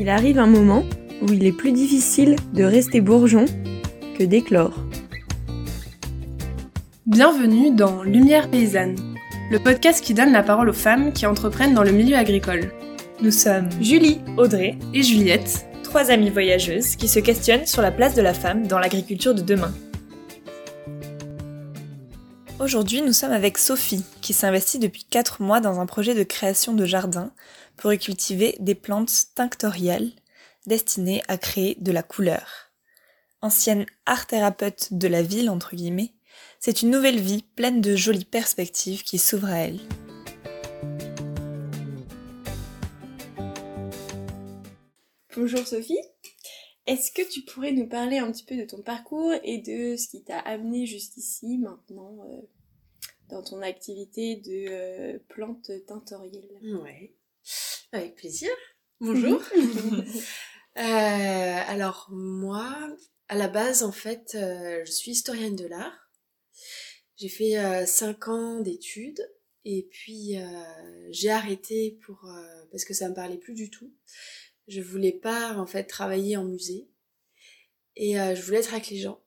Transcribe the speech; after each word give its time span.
Il 0.00 0.08
arrive 0.08 0.38
un 0.38 0.46
moment 0.46 0.84
où 1.22 1.32
il 1.32 1.44
est 1.44 1.50
plus 1.50 1.72
difficile 1.72 2.36
de 2.54 2.62
rester 2.62 3.00
bourgeon 3.00 3.46
que 4.16 4.22
d'éclore. 4.22 4.84
Bienvenue 7.04 7.74
dans 7.74 8.04
Lumière 8.04 8.48
paysanne, 8.48 8.94
le 9.50 9.58
podcast 9.58 10.04
qui 10.04 10.14
donne 10.14 10.30
la 10.30 10.44
parole 10.44 10.68
aux 10.68 10.72
femmes 10.72 11.12
qui 11.12 11.26
entreprennent 11.26 11.74
dans 11.74 11.82
le 11.82 11.90
milieu 11.90 12.14
agricole. 12.14 12.70
Nous 13.22 13.32
sommes 13.32 13.68
Julie, 13.82 14.20
Audrey 14.36 14.78
et 14.94 15.02
Juliette, 15.02 15.66
trois 15.82 16.12
amies 16.12 16.30
voyageuses 16.30 16.94
qui 16.94 17.08
se 17.08 17.18
questionnent 17.18 17.66
sur 17.66 17.82
la 17.82 17.90
place 17.90 18.14
de 18.14 18.22
la 18.22 18.34
femme 18.34 18.68
dans 18.68 18.78
l'agriculture 18.78 19.34
de 19.34 19.42
demain. 19.42 19.74
Aujourd'hui, 22.60 23.02
nous 23.02 23.12
sommes 23.12 23.32
avec 23.32 23.58
Sophie, 23.58 24.04
qui 24.20 24.32
s'investit 24.32 24.78
depuis 24.78 25.06
4 25.10 25.42
mois 25.42 25.60
dans 25.60 25.80
un 25.80 25.86
projet 25.86 26.14
de 26.14 26.22
création 26.22 26.72
de 26.74 26.86
jardin 26.86 27.32
pour 27.78 27.92
y 27.92 27.98
cultiver 27.98 28.56
des 28.58 28.74
plantes 28.74 29.28
tinctoriales 29.34 30.10
destinées 30.66 31.22
à 31.28 31.38
créer 31.38 31.76
de 31.80 31.92
la 31.92 32.02
couleur. 32.02 32.72
Ancienne 33.40 33.86
art 34.04 34.26
thérapeute 34.26 34.92
de 34.92 35.08
la 35.08 35.22
ville, 35.22 35.48
entre 35.48 35.76
guillemets, 35.76 36.12
c'est 36.60 36.82
une 36.82 36.90
nouvelle 36.90 37.20
vie 37.20 37.42
pleine 37.42 37.80
de 37.80 37.94
jolies 37.96 38.24
perspectives 38.24 39.04
qui 39.04 39.18
s'ouvre 39.18 39.46
à 39.46 39.58
elle. 39.58 39.80
Bonjour 45.36 45.64
Sophie, 45.66 46.00
est-ce 46.86 47.12
que 47.12 47.22
tu 47.30 47.42
pourrais 47.42 47.70
nous 47.70 47.86
parler 47.86 48.18
un 48.18 48.32
petit 48.32 48.44
peu 48.44 48.56
de 48.56 48.64
ton 48.64 48.82
parcours 48.82 49.32
et 49.44 49.58
de 49.58 49.96
ce 49.96 50.08
qui 50.08 50.24
t'a 50.24 50.40
amené 50.40 50.84
jusqu'ici 50.84 51.58
maintenant 51.58 52.18
euh, 52.28 52.40
dans 53.28 53.42
ton 53.42 53.62
activité 53.62 54.36
de 54.36 54.66
euh, 54.68 55.18
plante 55.28 55.70
tintorielle 55.86 56.50
Ouais, 56.82 57.14
avec 57.92 58.16
plaisir. 58.16 58.50
Bonjour. 59.00 59.42
Euh, 60.76 61.62
alors 61.66 62.08
moi, 62.10 62.96
à 63.28 63.36
la 63.36 63.48
base 63.48 63.82
en 63.82 63.92
fait, 63.92 64.30
je 64.34 64.90
suis 64.90 65.12
historienne 65.12 65.56
de 65.56 65.66
l'art. 65.66 66.10
J'ai 67.16 67.28
fait 67.28 67.86
5 67.86 68.28
ans 68.28 68.60
d'études 68.60 69.20
et 69.64 69.88
puis 69.90 70.36
j'ai 71.10 71.30
arrêté 71.30 71.98
pour 72.04 72.28
parce 72.70 72.84
que 72.84 72.94
ça 72.94 73.08
me 73.08 73.14
parlait 73.14 73.38
plus 73.38 73.54
du 73.54 73.70
tout. 73.70 73.92
Je 74.68 74.80
voulais 74.80 75.12
pas 75.12 75.54
en 75.56 75.66
fait 75.66 75.84
travailler 75.84 76.36
en 76.36 76.44
musée 76.44 76.88
et 77.98 78.18
euh, 78.20 78.34
je 78.34 78.42
voulais 78.42 78.58
être 78.58 78.72
avec 78.72 78.88
les 78.88 78.98
gens. 78.98 79.20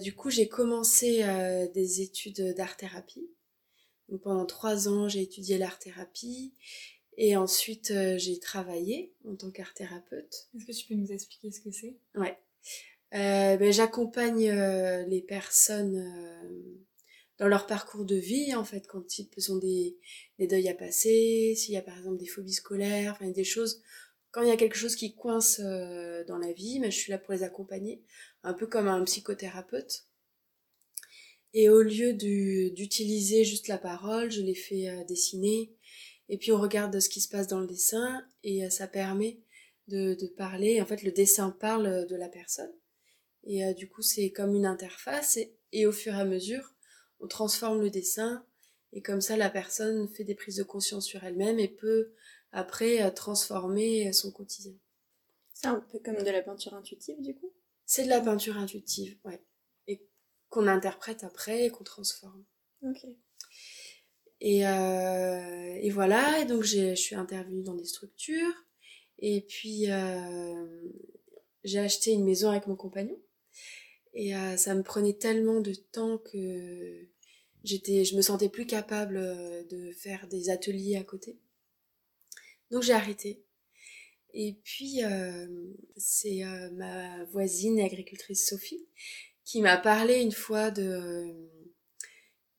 Du 0.00 0.14
coup, 0.14 0.30
j'ai 0.30 0.48
commencé 0.48 1.22
euh, 1.22 1.68
des 1.68 2.00
études 2.00 2.54
d'art-thérapie. 2.56 3.30
Donc 4.08 4.22
pendant 4.22 4.46
trois 4.46 4.88
ans, 4.88 5.08
j'ai 5.08 5.22
étudié 5.22 5.58
l'art-thérapie 5.58 6.54
et 7.16 7.36
ensuite 7.36 7.90
euh, 7.90 8.18
j'ai 8.18 8.38
travaillé 8.38 9.12
en 9.24 9.34
tant 9.36 9.50
qu'art-thérapeute. 9.50 10.48
Est-ce 10.56 10.64
que 10.66 10.72
tu 10.72 10.86
peux 10.86 10.94
nous 10.94 11.12
expliquer 11.12 11.50
ce 11.50 11.60
que 11.60 11.70
c'est? 11.70 11.96
Ouais. 12.14 12.36
ben, 13.12 13.72
J'accompagne 13.72 14.50
les 15.08 15.22
personnes 15.22 16.04
dans 17.38 17.48
leur 17.48 17.66
parcours 17.66 18.04
de 18.04 18.16
vie, 18.16 18.54
en 18.54 18.64
fait, 18.64 18.86
quand 18.86 19.18
ils 19.18 19.52
ont 19.52 19.58
des, 19.58 19.98
des 20.38 20.46
deuils 20.46 20.68
à 20.68 20.74
passer, 20.74 21.54
s'il 21.56 21.74
y 21.74 21.76
a 21.76 21.82
par 21.82 21.96
exemple 21.98 22.16
des 22.16 22.26
phobies 22.26 22.54
scolaires, 22.54 23.12
enfin 23.12 23.30
des 23.30 23.44
choses 23.44 23.82
quand 24.36 24.42
il 24.42 24.48
y 24.48 24.52
a 24.52 24.58
quelque 24.58 24.76
chose 24.76 24.96
qui 24.96 25.14
coince 25.14 25.62
euh, 25.64 26.22
dans 26.24 26.36
la 26.36 26.52
vie, 26.52 26.78
mais 26.78 26.90
je 26.90 26.98
suis 26.98 27.10
là 27.10 27.16
pour 27.16 27.32
les 27.32 27.42
accompagner, 27.42 28.02
un 28.42 28.52
peu 28.52 28.66
comme 28.66 28.86
un 28.86 29.02
psychothérapeute. 29.04 30.04
Et 31.54 31.70
au 31.70 31.80
lieu 31.80 32.12
d'utiliser 32.12 33.44
juste 33.44 33.66
la 33.66 33.78
parole, 33.78 34.30
je 34.30 34.42
les 34.42 34.54
fais 34.54 34.90
euh, 34.90 35.04
dessiner, 35.04 35.72
et 36.28 36.38
puis 36.38 36.52
on 36.52 36.60
regarde 36.60 36.98
ce 36.98 37.08
qui 37.08 37.20
se 37.20 37.28
passe 37.28 37.46
dans 37.46 37.60
le 37.60 37.66
dessin, 37.66 38.24
et 38.42 38.64
euh, 38.64 38.70
ça 38.70 38.86
permet 38.86 39.40
de, 39.88 40.16
parler. 40.36 40.80
En 40.80 40.86
fait, 40.86 41.02
le 41.02 41.12
dessin 41.12 41.50
parle 41.50 42.06
de 42.06 42.16
la 42.16 42.28
personne, 42.28 42.72
et 43.44 43.72
du 43.74 43.88
coup, 43.88 44.02
c'est 44.02 44.30
comme 44.30 44.54
une 44.54 44.66
interface, 44.66 45.36
et, 45.36 45.56
et 45.72 45.86
au 45.86 45.92
fur 45.92 46.14
et 46.14 46.20
à 46.20 46.24
mesure, 46.24 46.74
on 47.20 47.28
transforme 47.28 47.80
le 47.80 47.90
dessin, 47.90 48.44
et 48.92 49.02
comme 49.02 49.20
ça, 49.20 49.36
la 49.36 49.50
personne 49.50 50.08
fait 50.08 50.24
des 50.24 50.34
prises 50.34 50.56
de 50.56 50.62
conscience 50.62 51.06
sur 51.06 51.22
elle-même 51.22 51.58
et 51.58 51.68
peut 51.68 52.12
après 52.52 53.12
transformer 53.12 54.12
son 54.12 54.32
quotidien. 54.32 54.74
C'est 55.52 55.68
un 55.68 55.80
peu 55.80 55.98
comme 55.98 56.22
de 56.22 56.30
la 56.30 56.42
peinture 56.42 56.74
intuitive 56.74 57.20
du 57.20 57.34
coup? 57.34 57.52
C'est 57.86 58.04
de 58.04 58.08
la 58.08 58.20
peinture 58.20 58.56
intuitive, 58.58 59.18
ouais. 59.24 59.42
Et 59.86 60.06
qu'on 60.48 60.66
interprète 60.66 61.24
après 61.24 61.66
et 61.66 61.70
qu'on 61.70 61.84
transforme. 61.84 62.44
Ok. 62.82 63.06
Et, 64.40 64.66
euh, 64.66 65.78
et 65.80 65.90
voilà, 65.90 66.40
et 66.40 66.44
donc 66.44 66.62
je 66.62 66.94
suis 66.94 67.16
intervenue 67.16 67.62
dans 67.62 67.74
des 67.74 67.84
structures. 67.84 68.52
Et 69.18 69.40
puis 69.42 69.90
euh, 69.90 70.82
j'ai 71.64 71.78
acheté 71.78 72.12
une 72.12 72.24
maison 72.24 72.50
avec 72.50 72.66
mon 72.66 72.76
compagnon. 72.76 73.18
Et 74.14 74.34
euh, 74.36 74.56
ça 74.56 74.74
me 74.74 74.82
prenait 74.82 75.14
tellement 75.14 75.60
de 75.60 75.74
temps 75.74 76.18
que 76.18 77.06
j'étais, 77.64 78.04
je 78.04 78.16
me 78.16 78.22
sentais 78.22 78.48
plus 78.48 78.66
capable 78.66 79.16
de 79.68 79.92
faire 79.92 80.26
des 80.28 80.50
ateliers 80.50 80.96
à 80.96 81.04
côté. 81.04 81.38
Donc 82.70 82.82
j'ai 82.82 82.92
arrêté. 82.92 83.42
Et 84.38 84.54
puis 84.64 85.02
euh, 85.02 85.46
c'est 85.96 86.44
euh, 86.44 86.70
ma 86.72 87.24
voisine 87.24 87.80
agricultrice 87.80 88.46
Sophie 88.46 88.86
qui 89.44 89.62
m'a 89.62 89.78
parlé 89.78 90.20
une 90.20 90.32
fois 90.32 90.70
de 90.70 91.32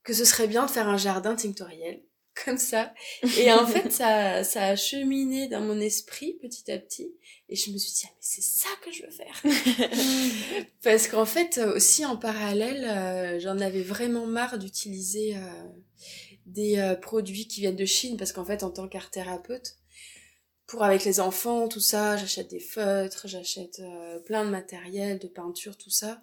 que 0.08 0.14
ce 0.14 0.26
serait 0.26 0.48
bien 0.48 0.66
de 0.66 0.72
faire 0.72 0.88
un 0.88 0.98
jardin 0.98 1.36
tinctoriel 1.36 2.02
comme 2.46 2.58
ça. 2.58 2.94
Et 3.38 3.52
en 3.52 3.68
fait, 3.68 3.92
ça, 3.92 4.44
ça 4.44 4.64
a 4.64 4.76
cheminé 4.76 5.48
dans 5.48 5.62
mon 5.62 5.80
esprit 5.80 6.38
petit 6.42 6.72
à 6.72 6.80
petit. 6.80 7.14
Et 7.50 7.56
je 7.56 7.72
me 7.72 7.78
suis 7.78 7.92
dit, 7.92 8.06
ah, 8.06 8.12
mais 8.14 8.22
c'est 8.22 8.42
ça 8.42 8.70
que 8.84 8.92
je 8.92 9.04
veux 9.04 9.12
faire. 9.12 9.44
Parce 10.84 11.08
qu'en 11.08 11.26
fait, 11.26 11.60
aussi 11.60 12.06
en 12.06 12.18
parallèle, 12.18 12.86
euh, 12.86 13.40
j'en 13.40 13.60
avais 13.60 13.84
vraiment 13.84 14.26
marre 14.26 14.58
d'utiliser 14.58 15.36
des 16.46 16.96
produits 17.02 17.48
qui 17.48 17.62
viennent 17.62 17.76
de 17.76 17.86
Chine. 17.86 18.18
Parce 18.18 18.32
qu'en 18.32 18.46
fait, 18.46 18.64
en 18.64 18.72
tant 18.72 18.88
qu'art 18.88 19.12
thérapeute, 19.12 19.78
pour 20.68 20.84
avec 20.84 21.06
les 21.06 21.22
enfants, 21.22 21.70
tout 21.70 21.80
ça, 21.80 22.18
j'achète 22.18 22.50
des 22.50 22.60
feutres, 22.60 23.28
j'achète 23.28 23.80
euh, 23.80 24.20
plein 24.20 24.44
de 24.44 24.50
matériel, 24.50 25.18
de 25.18 25.28
peinture, 25.28 25.78
tout 25.78 25.90
ça. 25.90 26.22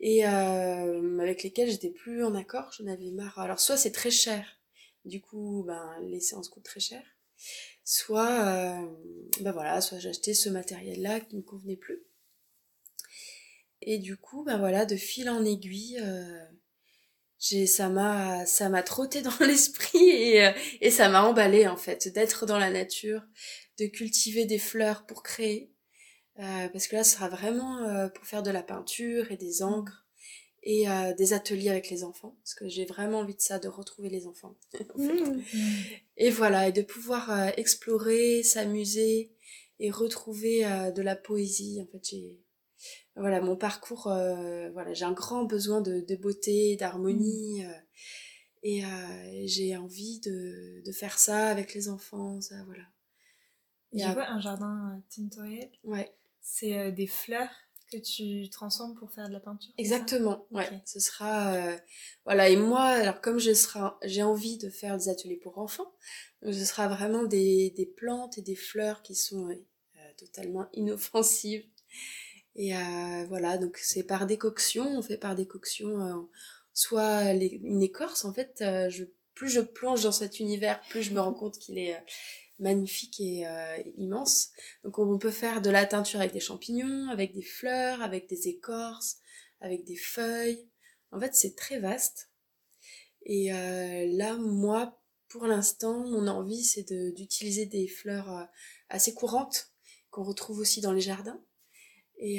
Et 0.00 0.26
euh, 0.26 1.18
avec 1.18 1.42
lesquels 1.42 1.70
j'étais 1.70 1.90
plus 1.90 2.24
en 2.24 2.34
accord, 2.34 2.70
j'en 2.78 2.86
avais 2.86 3.10
marre. 3.10 3.38
Alors 3.38 3.60
soit 3.60 3.76
c'est 3.76 3.92
très 3.92 4.10
cher, 4.10 4.46
du 5.04 5.20
coup 5.20 5.64
ben 5.66 5.98
les 6.02 6.20
séances 6.20 6.48
coûtent 6.48 6.64
très 6.64 6.80
cher. 6.80 7.02
Soit 7.84 8.44
euh, 8.44 8.86
ben 9.40 9.52
voilà, 9.52 9.80
soit 9.80 9.98
j'achetais 9.98 10.34
ce 10.34 10.48
matériel 10.48 11.02
là 11.02 11.20
qui 11.20 11.36
me 11.36 11.42
convenait 11.42 11.76
plus. 11.76 12.02
Et 13.82 13.98
du 13.98 14.16
coup 14.16 14.44
ben 14.44 14.58
voilà, 14.58 14.86
de 14.86 14.96
fil 14.96 15.28
en 15.28 15.44
aiguille, 15.44 15.98
euh, 16.02 16.44
j'ai 17.38 17.66
ça 17.66 17.88
m'a 17.88 18.46
ça 18.46 18.68
m'a 18.68 18.82
trotté 18.82 19.22
dans 19.22 19.36
l'esprit 19.40 20.08
et, 20.08 20.46
euh, 20.46 20.52
et 20.80 20.90
ça 20.90 21.08
m'a 21.08 21.22
emballé 21.22 21.66
en 21.66 21.76
fait 21.76 22.08
d'être 22.08 22.46
dans 22.46 22.58
la 22.58 22.70
nature 22.70 23.22
de 23.78 23.86
cultiver 23.86 24.46
des 24.46 24.58
fleurs 24.58 25.04
pour 25.06 25.22
créer 25.22 25.73
euh, 26.38 26.68
parce 26.68 26.86
que 26.86 26.96
là 26.96 27.04
ce 27.04 27.14
sera 27.14 27.28
vraiment 27.28 27.78
euh, 27.78 28.08
pour 28.08 28.26
faire 28.26 28.42
de 28.42 28.50
la 28.50 28.62
peinture 28.62 29.30
et 29.30 29.36
des 29.36 29.62
encres 29.62 30.06
et 30.66 30.86
des 31.18 31.34
ateliers 31.34 31.68
avec 31.68 31.90
les 31.90 32.04
enfants 32.04 32.38
parce 32.40 32.54
que 32.54 32.66
j'ai 32.68 32.86
vraiment 32.86 33.18
envie 33.18 33.34
de 33.34 33.40
ça 33.42 33.58
de 33.58 33.68
retrouver 33.68 34.08
les 34.08 34.26
enfants 34.26 34.56
mmh. 34.96 35.40
et 36.16 36.30
voilà 36.30 36.68
et 36.68 36.72
de 36.72 36.80
pouvoir 36.80 37.50
explorer 37.58 38.42
s'amuser 38.42 39.30
et 39.78 39.90
retrouver 39.90 40.64
de 40.96 41.02
la 41.02 41.16
poésie 41.16 41.82
en 41.82 41.86
fait 41.92 42.02
j'ai 42.02 42.38
voilà 43.16 43.40
mon 43.40 43.56
parcours 43.56 44.08
euh, 44.08 44.70
voilà 44.70 44.92
j'ai 44.92 45.04
un 45.04 45.12
grand 45.12 45.44
besoin 45.44 45.80
de, 45.80 46.00
de 46.00 46.16
beauté 46.16 46.76
d'harmonie 46.76 47.62
mmh. 47.62 47.66
euh, 47.66 47.78
et 48.62 48.84
euh, 48.84 49.42
j'ai 49.44 49.76
envie 49.76 50.20
de, 50.20 50.82
de, 50.84 50.92
faire 50.92 51.18
ça 51.18 51.48
avec 51.48 51.74
les 51.74 51.88
enfants 51.88 52.40
ça 52.40 52.56
voilà 52.64 52.84
et 53.92 53.98
tu 53.98 54.12
vois 54.12 54.28
un 54.28 54.40
jardin 54.40 55.02
tintoriel? 55.10 55.70
Ouais 55.84 56.12
c'est 56.44 56.92
des 56.92 57.08
fleurs 57.08 57.50
que 57.90 57.96
tu 57.96 58.48
transformes 58.50 58.94
pour 58.94 59.10
faire 59.10 59.28
de 59.28 59.32
la 59.32 59.40
peinture 59.40 59.72
exactement 59.78 60.46
ouais. 60.52 60.68
Ce 60.84 61.00
sera 61.00 61.56
voilà 62.24 62.48
et 62.48 62.56
moi 62.56 62.82
alors 62.82 63.20
comme 63.20 63.38
je 63.38 63.52
sera 63.52 63.98
j'ai 64.04 64.22
envie 64.22 64.58
de 64.58 64.70
faire 64.70 64.96
des 64.96 65.08
ateliers 65.08 65.36
pour 65.36 65.58
enfants 65.58 65.92
donc 66.42 66.54
ce 66.54 66.64
sera 66.64 66.86
vraiment 66.86 67.24
des, 67.24 67.72
des 67.76 67.86
plantes 67.86 68.38
et 68.38 68.42
des 68.42 68.56
fleurs 68.56 69.02
qui 69.02 69.14
sont 69.14 69.48
totalement 70.16 70.66
inoffensives. 70.72 71.64
Et 72.56 72.76
euh, 72.76 73.24
voilà, 73.28 73.58
donc 73.58 73.78
c'est 73.78 74.04
par 74.04 74.26
décoction, 74.26 74.86
on 74.86 75.02
fait 75.02 75.16
par 75.16 75.34
décoction 75.34 76.00
euh, 76.00 76.22
soit 76.72 77.32
une 77.32 77.82
écorce. 77.82 78.24
En 78.24 78.32
fait, 78.32 78.58
euh, 78.60 78.88
je, 78.90 79.04
plus 79.34 79.48
je 79.48 79.60
plonge 79.60 80.04
dans 80.04 80.12
cet 80.12 80.38
univers, 80.38 80.80
plus 80.88 81.02
je 81.02 81.12
me 81.12 81.20
rends 81.20 81.34
compte 81.34 81.58
qu'il 81.58 81.78
est 81.78 82.00
magnifique 82.58 83.20
et 83.20 83.44
immense. 83.96 84.50
Donc 84.84 84.98
on 84.98 85.18
peut 85.18 85.30
faire 85.30 85.62
de 85.62 85.70
la 85.70 85.86
teinture 85.86 86.20
avec 86.20 86.32
des 86.32 86.40
champignons, 86.40 87.08
avec 87.10 87.34
des 87.34 87.42
fleurs, 87.42 88.02
avec 88.02 88.28
des 88.28 88.48
écorces, 88.48 89.18
avec 89.60 89.84
des 89.84 89.96
feuilles. 89.96 90.68
En 91.10 91.20
fait, 91.20 91.34
c'est 91.34 91.56
très 91.56 91.78
vaste. 91.78 92.30
Et 93.24 93.50
là, 93.50 94.36
moi, 94.36 95.00
pour 95.28 95.46
l'instant, 95.46 96.06
mon 96.06 96.26
envie, 96.28 96.64
c'est 96.64 96.92
d'utiliser 97.14 97.66
des 97.66 97.88
fleurs 97.88 98.48
assez 98.88 99.14
courantes 99.14 99.72
qu'on 100.10 100.24
retrouve 100.24 100.58
aussi 100.58 100.80
dans 100.80 100.92
les 100.92 101.00
jardins. 101.00 101.42
Et, 102.18 102.38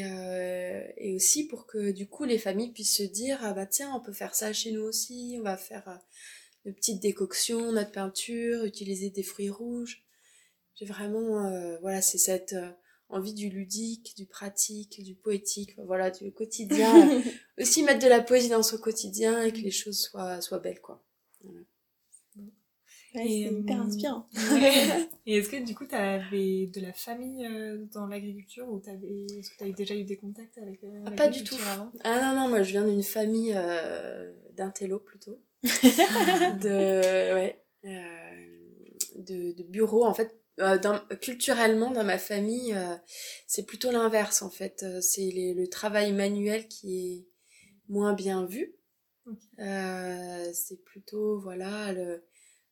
et 0.97 1.13
aussi 1.13 1.47
pour 1.47 1.67
que 1.67 1.91
du 1.91 2.07
coup 2.07 2.23
les 2.23 2.39
familles 2.39 2.71
puissent 2.71 2.95
se 2.95 3.03
dire 3.03 3.39
ah 3.41 3.53
bah 3.53 3.65
tiens 3.65 3.93
on 3.93 3.99
peut 3.99 4.13
faire 4.13 4.33
ça 4.33 4.53
chez 4.53 4.71
nous 4.71 4.81
aussi 4.81 5.35
on 5.37 5.43
va 5.43 5.57
faire 5.57 5.99
de 6.63 6.71
petites 6.71 7.01
décoctions 7.01 7.73
notre 7.73 7.91
peinture 7.91 8.63
utiliser 8.63 9.09
des 9.09 9.21
fruits 9.21 9.49
rouges 9.49 10.04
j'ai 10.75 10.85
vraiment 10.85 11.77
voilà 11.81 12.01
c'est 12.01 12.17
cette 12.17 12.55
envie 13.09 13.33
du 13.33 13.49
ludique, 13.49 14.15
du 14.17 14.25
pratique, 14.25 15.03
du 15.03 15.15
poétique, 15.15 15.75
voilà, 15.85 16.11
du 16.11 16.31
quotidien. 16.31 17.21
aussi 17.59 17.83
mettre 17.83 18.03
de 18.03 18.09
la 18.09 18.21
poésie 18.21 18.49
dans 18.49 18.63
son 18.63 18.77
quotidien 18.77 19.43
et 19.43 19.51
que 19.51 19.59
les 19.59 19.71
choses 19.71 19.99
soient, 19.99 20.41
soient 20.41 20.59
belles, 20.59 20.81
quoi. 20.81 21.03
Voilà. 21.43 21.59
c'est 23.13 23.27
hyper 23.27 23.81
inspirant. 23.81 24.27
et 25.25 25.37
est-ce 25.37 25.49
que 25.49 25.63
du 25.63 25.75
coup, 25.75 25.85
tu 25.85 25.95
avais 25.95 26.67
de 26.67 26.81
la 26.81 26.93
famille 26.93 27.45
euh, 27.45 27.85
dans 27.93 28.07
l'agriculture 28.07 28.67
ou 28.67 28.79
est-ce 28.79 29.51
que 29.51 29.57
tu 29.57 29.63
avais 29.63 29.73
déjà 29.73 29.95
eu 29.95 30.03
des 30.03 30.17
contacts 30.17 30.57
avec 30.57 30.83
euh, 30.83 31.03
ah, 31.05 31.11
Pas 31.11 31.27
du 31.27 31.43
tout. 31.43 31.55
Ah 32.03 32.21
non, 32.21 32.41
non, 32.41 32.49
moi 32.49 32.63
je 32.63 32.71
viens 32.71 32.87
d'une 32.87 33.03
famille 33.03 33.53
euh, 33.55 34.33
d'intello 34.53 34.99
plutôt. 34.99 35.39
de, 35.63 37.33
ouais, 37.33 37.63
de, 37.83 39.51
de 39.53 39.63
bureau. 39.63 40.05
En 40.05 40.13
fait, 40.13 40.35
euh, 40.61 40.77
culturellement 41.21 41.91
dans 41.91 42.05
ma 42.05 42.17
famille 42.17 42.73
euh, 42.73 42.95
c'est 43.45 43.65
plutôt 43.65 43.91
l'inverse 43.91 44.41
en 44.41 44.49
fait. 44.49 44.83
Euh, 44.83 45.01
c'est 45.01 45.29
le 45.31 45.67
travail 45.67 46.13
manuel 46.13 46.67
qui 46.69 46.97
est 46.97 47.27
moins 47.89 48.13
bien 48.13 48.45
vu. 48.45 48.73
C'est 49.57 50.83
plutôt 50.85 51.39
voilà 51.39 51.93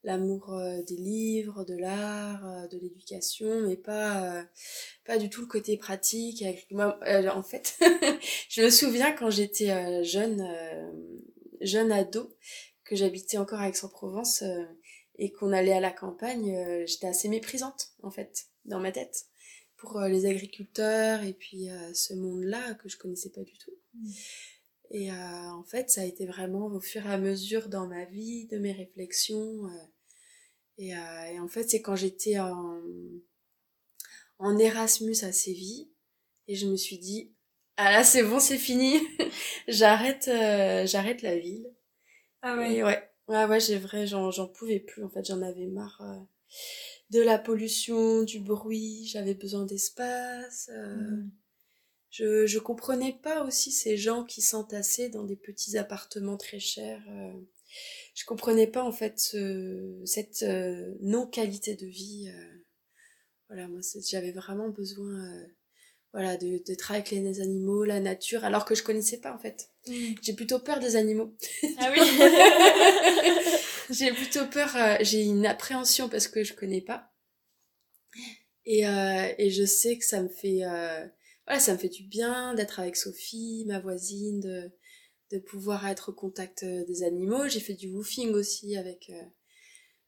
l'amour 0.04 0.56
des 0.88 0.96
livres 0.96 1.66
de 1.66 1.76
l'art 1.76 2.70
de 2.70 2.78
l'éducation 2.78 3.62
mais 3.62 3.76
pas 3.76 4.46
pas 5.04 5.18
du 5.18 5.30
tout 5.30 5.42
le 5.42 5.48
côté 5.48 5.78
pratique. 5.78 6.44
Moi 6.72 7.00
en 7.36 7.44
fait 7.44 7.80
je 8.50 8.62
me 8.62 8.70
souviens 8.70 9.12
quand 9.14 9.32
j'étais 9.32 10.04
jeune 10.04 10.48
jeune 11.62 11.92
ado 11.92 12.34
que 12.84 12.96
j'habitais 12.96 13.38
encore 13.38 13.60
à 13.60 13.70
Aix-en-Provence 13.70 14.44
et 15.18 15.32
qu'on 15.32 15.52
allait 15.52 15.74
à 15.74 15.80
la 15.80 15.92
campagne, 15.92 16.56
euh, 16.56 16.86
j'étais 16.86 17.08
assez 17.08 17.30
méprisante 17.30 17.92
en 18.02 18.10
fait 18.10 18.48
dans 18.66 18.80
ma 18.80 18.92
tête 18.92 19.26
pour 19.78 19.98
euh, 19.98 20.08
les 20.08 20.26
agriculteurs 20.26 21.24
et 21.24 21.34
puis 21.34 21.70
euh, 21.70 21.94
ce 21.94 22.14
monde-là 22.14 22.74
que 22.76 22.90
je 22.90 22.98
connaissais 22.98 23.30
pas 23.30 23.44
du 23.44 23.58
tout. 23.58 23.74
Mm. 23.94 24.12
Et 24.96 25.12
en 25.12 25.64
fait, 25.64 25.90
ça 25.90 26.02
a 26.02 26.04
été 26.04 26.28
vraiment 26.28 26.68
au 26.68 26.80
fur 26.80 27.04
et 27.04 27.10
à 27.10 27.18
mesure 27.18 27.68
dans 27.68 27.88
ma 27.88 28.06
vie, 28.06 28.46
de 28.46 28.60
mes 28.60 28.74
réflexions. 28.74 29.68
Et, 30.78 30.90
et, 30.90 31.40
en 31.40 31.48
fait, 31.48 31.68
c'est 31.68 31.82
quand 31.82 31.96
j'étais 31.96 32.38
en, 32.38 32.80
en 34.38 34.58
Erasmus 34.60 35.16
à 35.24 35.32
Séville 35.32 35.90
et 36.48 36.54
je 36.54 36.68
me 36.68 36.76
suis 36.76 37.00
dit 37.00 37.34
ah 37.78 37.92
là 37.92 38.04
c'est 38.04 38.22
bon 38.22 38.40
c'est 38.40 38.60
fini 38.60 39.00
j'arrête 39.68 40.30
j'arrête 40.86 41.24
la 41.24 41.40
ville 41.40 41.74
ah 42.44 42.56
ouais 42.56 42.76
et 42.76 42.84
ouais 42.84 43.13
Ouais, 43.28 43.46
ouais, 43.46 43.60
j'ai 43.60 43.78
vrai, 43.78 44.06
j'en, 44.06 44.32
j'en 44.32 44.48
pouvais 44.48 44.80
plus. 44.80 45.04
En 45.04 45.10
fait, 45.10 45.26
j'en 45.26 45.42
avais 45.42 45.68
marre 45.68 46.02
euh, 46.02 46.20
de 47.10 47.22
la 47.22 47.40
pollution, 47.40 48.24
du 48.24 48.40
bruit. 48.40 49.08
J'avais 49.08 49.34
besoin 49.34 49.66
d'espace. 49.66 50.70
Euh, 50.74 50.96
mmh. 50.96 51.32
je, 52.10 52.46
je 52.46 52.60
comprenais 52.60 53.14
pas 53.24 53.44
aussi 53.46 53.72
ces 53.72 53.98
gens 53.98 54.26
qui 54.26 54.42
s'entassaient 54.42 55.10
dans 55.10 55.24
des 55.24 55.38
petits 55.38 55.78
appartements 55.78 56.38
très 56.38 56.60
chers. 56.60 57.04
Euh. 57.10 57.34
je 58.14 58.26
comprenais 58.26 58.68
pas 58.68 58.84
en 58.84 58.92
fait 58.92 59.20
ce, 59.20 60.02
cette 60.06 60.46
non 61.02 61.26
qualité 61.26 61.76
de 61.76 61.88
vie. 61.88 62.30
voilà, 63.48 63.68
moi, 63.68 63.80
j'avais 64.06 64.32
vraiment 64.34 64.70
besoin 64.70 65.46
voilà, 66.14 66.38
de, 66.38 66.60
d'être 66.64 66.92
avec 66.92 67.10
les 67.10 67.42
animaux, 67.42 67.84
la 67.84 68.00
nature, 68.00 68.46
alors 68.46 68.66
que 68.66 68.76
je 68.76 68.84
connaissais 68.84 69.18
pas 69.18 69.34
en 69.34 69.40
fait. 69.40 69.70
Mm. 69.88 70.14
J'ai 70.22 70.34
plutôt 70.34 70.60
peur 70.60 70.80
des 70.80 70.96
animaux. 70.96 71.36
Ah 71.80 71.92
oui 71.96 72.00
J'ai 73.90 74.12
plutôt 74.12 74.46
peur, 74.46 74.76
euh, 74.76 74.96
j'ai 75.02 75.24
une 75.24 75.46
appréhension 75.46 76.10
parce 76.10 76.28
que 76.28 76.44
je 76.44 76.54
connais 76.54 76.82
pas. 76.82 77.12
Et, 78.66 78.88
euh, 78.88 79.34
et 79.38 79.50
je 79.50 79.66
sais 79.66 79.98
que 79.98 80.06
ça 80.06 80.22
me 80.22 80.30
fait, 80.30 80.64
euh, 80.64 81.06
voilà, 81.48 81.60
ça 81.60 81.74
me 81.74 81.78
fait 81.78 81.90
du 81.90 82.04
bien 82.04 82.54
d'être 82.54 82.80
avec 82.80 82.96
Sophie, 82.96 83.66
ma 83.68 83.80
voisine, 83.80 84.40
de, 84.40 84.72
de 85.32 85.40
pouvoir 85.40 85.88
être 85.88 86.10
au 86.10 86.14
contact 86.14 86.64
des 86.64 87.04
animaux. 87.04 87.48
J'ai 87.48 87.60
fait 87.60 87.74
du 87.74 87.90
woofing 87.90 88.34
aussi 88.34 88.78
avec 88.78 89.12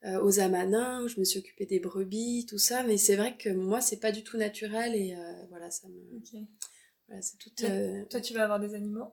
euh, 0.05 0.21
aux 0.21 0.39
amanins, 0.39 1.01
où 1.03 1.07
je 1.07 1.19
me 1.19 1.25
suis 1.25 1.39
occupée 1.39 1.65
des 1.65 1.79
brebis, 1.79 2.45
tout 2.47 2.59
ça. 2.59 2.83
Mais 2.83 2.97
c'est 2.97 3.15
vrai 3.15 3.35
que 3.37 3.49
moi, 3.49 3.81
c'est 3.81 3.99
pas 3.99 4.11
du 4.11 4.23
tout 4.23 4.37
naturel 4.37 4.93
et 4.93 5.15
euh, 5.15 5.45
voilà, 5.49 5.71
ça 5.71 5.87
me. 5.87 6.45
Voilà, 7.07 7.21
c'est 7.23 7.37
tout. 7.39 7.49
Euh, 7.63 8.05
toi, 8.05 8.21
tu 8.21 8.35
vas 8.35 8.43
avoir 8.43 8.59
des 8.59 8.75
animaux? 8.75 9.11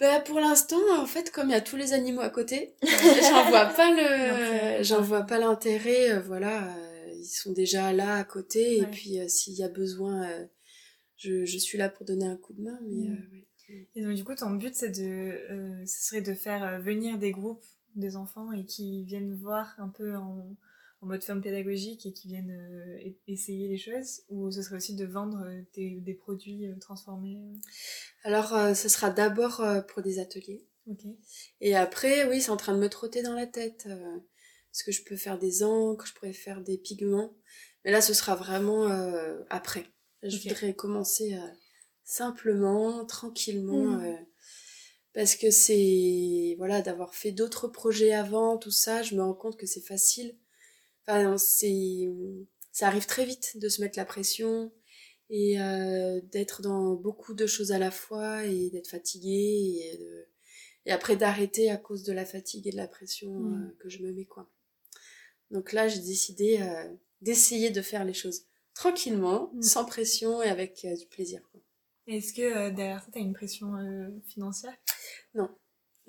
Bah, 0.00 0.18
pour 0.20 0.40
l'instant, 0.40 0.80
en 0.96 1.06
fait, 1.06 1.30
comme 1.30 1.50
il 1.50 1.52
y 1.52 1.56
a 1.56 1.60
tous 1.60 1.76
les 1.76 1.92
animaux 1.92 2.22
à 2.22 2.30
côté, 2.30 2.74
j'en 2.82 3.48
vois 3.50 3.66
pas 3.66 3.90
le, 3.92 4.82
j'en 4.82 5.00
vois 5.00 5.22
pas 5.22 5.38
l'intérêt. 5.38 6.18
voilà, 6.20 6.74
ils 7.14 7.24
sont 7.24 7.52
déjà 7.52 7.92
là 7.92 8.16
à 8.16 8.24
côté 8.24 8.78
et 8.78 8.86
puis 8.86 9.18
s'il 9.28 9.54
y 9.54 9.62
a 9.62 9.68
besoin, 9.68 10.28
je, 11.16 11.44
je, 11.44 11.58
suis 11.58 11.78
là 11.78 11.88
pour 11.88 12.04
donner 12.04 12.26
un 12.26 12.36
coup 12.36 12.54
de 12.54 12.62
main. 12.62 12.80
Mais 12.82 13.10
mm. 13.10 13.44
Et 13.94 14.02
donc 14.02 14.14
du 14.14 14.24
coup, 14.24 14.34
ton 14.34 14.50
but, 14.50 14.74
c'est 14.74 14.90
de, 14.90 15.84
ce 15.86 16.08
serait 16.08 16.22
de 16.22 16.34
faire 16.34 16.80
venir 16.80 17.18
des 17.18 17.30
groupes 17.30 17.64
des 17.96 18.16
enfants 18.16 18.52
et 18.52 18.64
qui 18.64 19.04
viennent 19.04 19.34
voir 19.34 19.74
un 19.78 19.88
peu 19.88 20.16
en, 20.16 20.56
en 21.02 21.06
mode 21.06 21.24
ferme 21.24 21.40
pédagogique 21.40 22.04
et 22.06 22.12
qui 22.12 22.28
viennent 22.28 22.50
euh, 22.50 23.10
essayer 23.26 23.68
les 23.68 23.78
choses 23.78 24.22
ou 24.28 24.50
ce 24.50 24.62
serait 24.62 24.76
aussi 24.76 24.94
de 24.94 25.06
vendre 25.06 25.42
euh, 25.44 25.62
des, 25.74 26.00
des 26.00 26.14
produits 26.14 26.66
euh, 26.66 26.76
transformés 26.78 27.40
Alors 28.24 28.50
ce 28.76 28.88
sera 28.88 29.10
d'abord 29.10 29.64
pour 29.88 30.02
des 30.02 30.18
ateliers. 30.18 30.66
Et 31.60 31.76
après, 31.76 32.28
oui, 32.28 32.40
c'est 32.40 32.50
en 32.50 32.56
train 32.56 32.74
de 32.74 32.80
me 32.80 32.88
trotter 32.88 33.22
dans 33.22 33.34
la 33.34 33.46
tête. 33.46 33.86
parce 33.86 34.82
que 34.82 34.90
je 34.90 35.04
peux 35.04 35.16
faire 35.16 35.38
des 35.38 35.62
encres, 35.62 36.06
je 36.06 36.14
pourrais 36.14 36.32
faire 36.32 36.60
des 36.62 36.78
pigments. 36.78 37.32
Mais 37.84 37.92
là, 37.92 38.00
ce 38.00 38.12
sera 38.12 38.34
vraiment 38.34 38.88
après. 39.48 39.86
Je 40.22 40.36
voudrais 40.36 40.74
commencer 40.74 41.38
simplement, 42.02 43.04
tranquillement. 43.06 43.98
Mmh 43.98 44.26
parce 45.12 45.34
que 45.34 45.50
c'est 45.50 46.54
voilà 46.58 46.82
d'avoir 46.82 47.14
fait 47.14 47.32
d'autres 47.32 47.68
projets 47.68 48.12
avant 48.12 48.58
tout 48.58 48.70
ça 48.70 49.02
je 49.02 49.14
me 49.14 49.22
rends 49.22 49.34
compte 49.34 49.56
que 49.56 49.66
c'est 49.66 49.80
facile 49.80 50.36
enfin 51.02 51.36
c'est 51.36 52.08
ça 52.72 52.86
arrive 52.86 53.06
très 53.06 53.24
vite 53.24 53.58
de 53.58 53.68
se 53.68 53.80
mettre 53.80 53.98
la 53.98 54.04
pression 54.04 54.72
et 55.28 55.60
euh, 55.60 56.20
d'être 56.32 56.62
dans 56.62 56.94
beaucoup 56.94 57.34
de 57.34 57.46
choses 57.46 57.72
à 57.72 57.78
la 57.78 57.90
fois 57.90 58.44
et 58.44 58.70
d'être 58.70 58.88
fatigué 58.88 59.30
et, 59.30 60.00
et 60.86 60.92
après 60.92 61.16
d'arrêter 61.16 61.70
à 61.70 61.76
cause 61.76 62.04
de 62.04 62.12
la 62.12 62.24
fatigue 62.24 62.66
et 62.66 62.72
de 62.72 62.76
la 62.76 62.88
pression 62.88 63.32
mmh. 63.32 63.62
euh, 63.62 63.76
que 63.80 63.88
je 63.88 64.02
me 64.02 64.12
mets 64.12 64.24
quoi 64.24 64.48
donc 65.50 65.72
là 65.72 65.88
j'ai 65.88 66.00
décidé 66.00 66.58
euh, 66.60 66.88
d'essayer 67.20 67.70
de 67.70 67.82
faire 67.82 68.04
les 68.04 68.14
choses 68.14 68.44
tranquillement 68.74 69.50
mmh. 69.54 69.62
sans 69.62 69.84
pression 69.84 70.42
et 70.42 70.48
avec 70.48 70.86
du 70.98 71.06
plaisir 71.06 71.42
quoi. 71.50 71.60
Est-ce 72.06 72.32
que 72.32 72.70
derrière 72.70 73.00
ça, 73.04 73.10
tu 73.12 73.18
as 73.18 73.20
une 73.20 73.34
pression 73.34 73.72
financière? 74.26 74.74
Non. 75.34 75.48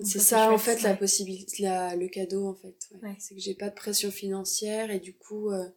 C'est 0.00 0.18
ça, 0.18 0.52
en 0.52 0.58
fait, 0.58 0.82
la 0.82 0.94
possibilité, 0.94 1.62
la, 1.62 1.94
le 1.94 2.08
cadeau, 2.08 2.46
en 2.46 2.54
fait. 2.54 2.88
C'est 3.18 3.34
que 3.34 3.40
j'ai 3.40 3.54
pas 3.54 3.70
de 3.70 3.74
pression 3.74 4.10
financière 4.10 4.90
et 4.90 4.98
du 4.98 5.14
coup, 5.14 5.50
euh, 5.50 5.68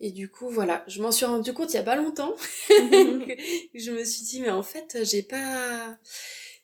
et 0.00 0.10
du 0.10 0.30
coup, 0.30 0.50
voilà. 0.50 0.84
Je 0.88 1.00
m'en 1.00 1.12
suis 1.12 1.24
rendu 1.24 1.52
compte 1.54 1.72
il 1.72 1.76
y 1.76 1.80
a 1.80 1.84
pas 1.84 1.96
longtemps. 1.96 2.34
je 2.68 3.90
me 3.90 4.04
suis 4.04 4.24
dit, 4.24 4.40
mais 4.40 4.50
en 4.50 4.62
fait, 4.62 4.98
j'ai 5.04 5.22
pas, 5.22 5.98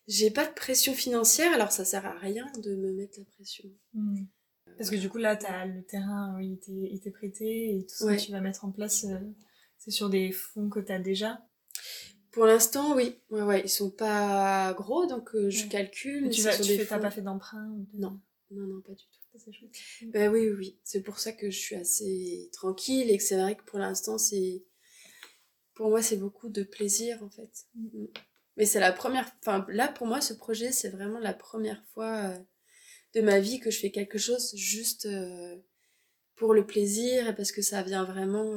j'ai 0.06 0.30
pas 0.30 0.46
de 0.46 0.52
pression 0.52 0.92
financière, 0.92 1.52
alors 1.52 1.72
ça 1.72 1.84
sert 1.84 2.04
à 2.04 2.18
rien 2.18 2.50
de 2.58 2.74
me 2.74 2.92
mettre 2.92 3.18
la 3.18 3.24
pression. 3.36 3.68
Hmm. 3.94 4.24
Parce 4.76 4.90
que 4.90 4.96
du 4.96 5.08
coup, 5.08 5.18
là, 5.18 5.36
t'as 5.36 5.66
le 5.66 5.82
terrain, 5.84 6.40
il 6.40 6.58
t'est 6.58 7.10
prêté 7.10 7.76
et 7.76 7.86
tout 7.86 7.94
ce 7.94 8.04
que 8.04 8.20
tu 8.20 8.32
vas 8.32 8.40
mettre 8.40 8.64
en 8.64 8.70
place, 8.70 9.04
euh, 9.04 9.18
c'est 9.78 9.90
sur 9.90 10.08
des 10.10 10.32
fonds 10.32 10.68
que 10.68 10.80
t'as 10.80 10.98
déjà? 10.98 11.42
Pour 12.30 12.46
l'instant, 12.46 12.94
oui. 12.94 13.16
Ouais, 13.30 13.42
ouais, 13.42 13.62
ils 13.64 13.70
sont 13.70 13.90
pas 13.90 14.72
gros, 14.74 15.06
donc 15.06 15.34
euh, 15.34 15.50
je 15.50 15.66
calcule. 15.66 16.30
tu 16.30 16.42
vas, 16.42 16.56
tu 16.56 16.86
t'as 16.86 16.98
pas 16.98 17.10
fait 17.10 17.22
d'emprunt 17.22 17.76
Non, 17.94 18.20
non, 18.50 18.66
non, 18.66 18.80
pas 18.80 18.92
du 18.92 19.04
tout. 19.04 19.20
Ben 20.06 20.30
oui, 20.30 20.50
oui. 20.50 20.78
C'est 20.84 21.02
pour 21.02 21.18
ça 21.18 21.32
que 21.32 21.50
je 21.50 21.58
suis 21.58 21.76
assez 21.76 22.50
tranquille 22.52 23.10
et 23.10 23.16
que 23.16 23.22
c'est 23.22 23.40
vrai 23.40 23.56
que 23.56 23.62
pour 23.64 23.78
l'instant, 23.78 24.18
c'est, 24.18 24.64
pour 25.74 25.90
moi, 25.90 26.02
c'est 26.02 26.16
beaucoup 26.16 26.48
de 26.48 26.62
plaisir 26.62 27.22
en 27.22 27.30
fait. 27.30 27.66
Mm. 27.74 28.02
Mm. 28.02 28.08
Mais 28.56 28.66
c'est 28.66 28.80
la 28.80 28.92
première, 28.92 29.30
enfin 29.38 29.64
là 29.68 29.88
pour 29.88 30.06
moi, 30.06 30.20
ce 30.20 30.34
projet, 30.34 30.72
c'est 30.72 30.90
vraiment 30.90 31.18
la 31.18 31.32
première 31.32 31.82
fois 31.94 32.30
euh, 32.30 32.38
de 33.14 33.20
ma 33.20 33.40
vie 33.40 33.60
que 33.60 33.70
je 33.70 33.78
fais 33.78 33.90
quelque 33.90 34.18
chose 34.18 34.54
juste 34.54 35.06
euh, 35.06 35.56
pour 36.34 36.52
le 36.52 36.66
plaisir 36.66 37.28
et 37.28 37.34
parce 37.34 37.52
que 37.52 37.62
ça 37.62 37.82
vient 37.82 38.04
vraiment 38.04 38.56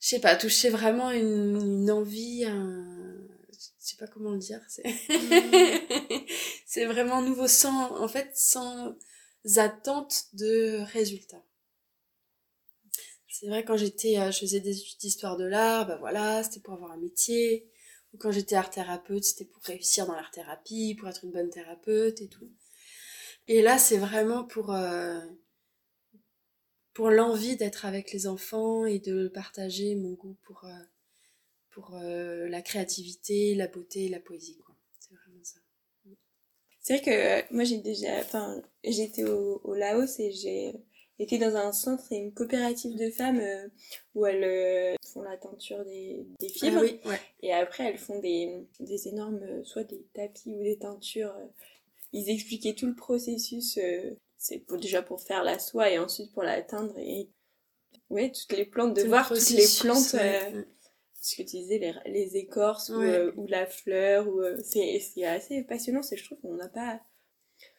je 0.00 0.08
sais 0.08 0.20
pas, 0.20 0.36
toucher 0.36 0.68
vraiment 0.70 1.10
une, 1.10 1.56
une 1.56 1.90
envie, 1.90 2.44
un, 2.44 3.18
je 3.50 3.58
sais 3.78 3.96
pas 3.96 4.06
comment 4.06 4.30
le 4.30 4.38
dire, 4.38 4.60
c'est, 4.68 4.84
c'est 6.66 6.84
vraiment 6.84 7.22
nouveau 7.22 7.48
sans, 7.48 8.00
en 8.00 8.08
fait, 8.08 8.30
sans 8.34 8.94
attente 9.56 10.26
de 10.34 10.80
résultat. 10.92 11.42
C'est 13.28 13.48
vrai, 13.48 13.64
quand 13.64 13.76
j'étais, 13.76 14.18
euh, 14.18 14.30
je 14.30 14.38
faisais 14.38 14.60
des 14.60 14.78
études 14.78 14.98
d'histoire 14.98 15.36
de 15.36 15.44
l'art, 15.44 15.86
bah 15.86 15.96
voilà, 15.98 16.42
c'était 16.42 16.60
pour 16.60 16.74
avoir 16.74 16.92
un 16.92 16.96
métier. 16.96 17.70
Ou 18.14 18.18
quand 18.18 18.32
j'étais 18.32 18.56
art 18.56 18.70
thérapeute, 18.70 19.24
c'était 19.24 19.44
pour 19.44 19.62
réussir 19.62 20.06
dans 20.06 20.14
l'art 20.14 20.30
thérapie, 20.30 20.96
pour 20.98 21.08
être 21.08 21.22
une 21.24 21.32
bonne 21.32 21.50
thérapeute 21.50 22.22
et 22.22 22.28
tout. 22.28 22.50
Et 23.46 23.60
là, 23.60 23.78
c'est 23.78 23.98
vraiment 23.98 24.44
pour, 24.44 24.72
euh, 24.72 25.20
pour 26.96 27.10
l'envie 27.10 27.56
d'être 27.56 27.84
avec 27.84 28.10
les 28.14 28.26
enfants 28.26 28.86
et 28.86 28.98
de 28.98 29.28
partager 29.28 29.96
mon 29.96 30.14
goût 30.14 30.34
pour, 30.44 30.64
euh, 30.64 30.70
pour 31.68 31.94
euh, 31.94 32.48
la 32.48 32.62
créativité, 32.62 33.54
la 33.54 33.66
beauté, 33.66 34.08
la 34.08 34.18
poésie, 34.18 34.56
quoi. 34.64 34.74
C'est 34.98 35.14
vraiment 35.14 35.44
ça. 35.44 35.58
C'est 36.80 36.96
vrai 36.96 37.04
que 37.04 37.10
euh, 37.10 37.42
moi 37.50 37.64
j'ai 37.64 37.76
déjà, 37.76 38.16
enfin, 38.20 38.62
j'étais 38.82 39.24
au, 39.24 39.60
au 39.62 39.74
Laos 39.74 40.18
et 40.20 40.32
j'ai 40.32 40.72
été 41.18 41.36
dans 41.36 41.54
un 41.54 41.70
centre 41.72 42.10
et 42.12 42.16
une 42.16 42.32
coopérative 42.32 42.96
de 42.96 43.10
femmes 43.10 43.40
euh, 43.40 43.68
où 44.14 44.24
elles 44.24 44.96
font 45.12 45.20
la 45.20 45.36
teinture 45.36 45.84
des, 45.84 46.26
des 46.40 46.48
fibres 46.48 46.78
Ah 46.78 46.82
oui, 46.82 47.00
ouais. 47.04 47.20
et 47.42 47.52
après 47.52 47.84
elles 47.84 47.98
font 47.98 48.20
des, 48.20 48.66
des 48.80 49.08
énormes, 49.08 49.62
soit 49.66 49.84
des 49.84 50.06
tapis 50.14 50.56
ou 50.56 50.62
des 50.62 50.78
teintures. 50.78 51.34
Ils 52.14 52.30
expliquaient 52.30 52.74
tout 52.74 52.86
le 52.86 52.94
processus, 52.94 53.76
euh, 53.76 54.16
c'est 54.46 54.58
pour, 54.58 54.78
déjà 54.78 55.02
pour 55.02 55.20
faire 55.20 55.42
la 55.42 55.58
soie 55.58 55.90
et 55.90 55.98
ensuite 55.98 56.32
pour 56.32 56.42
la 56.44 56.62
teindre 56.62 56.96
et 56.98 57.28
ouais, 58.10 58.30
toutes 58.30 58.56
les 58.56 58.64
plantes, 58.64 58.94
de 58.96 59.02
Tout 59.02 59.08
voir 59.08 59.28
toutes 59.28 59.50
les 59.50 59.66
plantes. 59.80 60.12
ouais. 60.14 60.52
euh, 60.54 60.62
ce 61.20 61.36
que 61.36 61.42
tu 61.42 61.56
disais, 61.56 61.78
les, 61.78 61.94
les 62.12 62.36
écorces 62.36 62.90
ou, 62.90 63.00
euh, 63.00 63.32
ou 63.36 63.46
la 63.48 63.66
fleur, 63.66 64.28
ou, 64.28 64.40
euh, 64.40 64.56
c'est 64.62 65.00
c'est 65.00 65.24
assez 65.24 65.64
passionnant, 65.64 66.02
c'est 66.02 66.16
je 66.16 66.24
trouve 66.24 66.38
qu'on 66.40 66.54
n'a 66.54 66.68
pas 66.68 67.00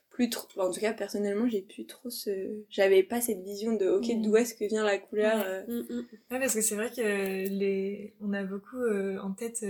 plus 0.09 0.29
trop, 0.29 0.47
en 0.61 0.71
tout 0.71 0.79
cas 0.81 0.93
personnellement 0.93 1.47
j'ai 1.47 1.61
plus 1.61 1.85
trop 1.85 2.09
ce, 2.09 2.63
j'avais 2.69 3.03
pas 3.03 3.21
cette 3.21 3.43
vision 3.43 3.73
de 3.73 3.87
ok 3.87 4.07
Mm. 4.15 4.21
d'où 4.23 4.35
est-ce 4.35 4.55
que 4.55 4.65
vient 4.65 4.83
la 4.83 4.97
couleur, 4.97 5.41
euh, 5.45 5.63
Mm, 5.67 5.93
mm. 5.93 6.05
Ouais, 6.31 6.39
parce 6.39 6.55
que 6.55 6.61
c'est 6.61 6.75
vrai 6.75 6.89
que 6.89 7.01
les... 7.01 8.15
on 8.19 8.33
a 8.33 8.43
beaucoup 8.43 8.83
en 9.21 9.31
tête, 9.33 9.63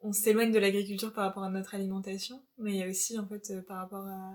on 0.00 0.12
s'éloigne 0.12 0.52
de 0.52 0.58
l'agriculture 0.58 1.12
par 1.12 1.24
rapport 1.24 1.42
à 1.42 1.50
notre 1.50 1.74
alimentation, 1.74 2.40
mais 2.58 2.72
il 2.72 2.76
y 2.78 2.82
a 2.82 2.88
aussi 2.88 3.18
en 3.18 3.26
fait 3.26 3.52
par 3.66 3.78
rapport 3.78 4.06
à, 4.06 4.30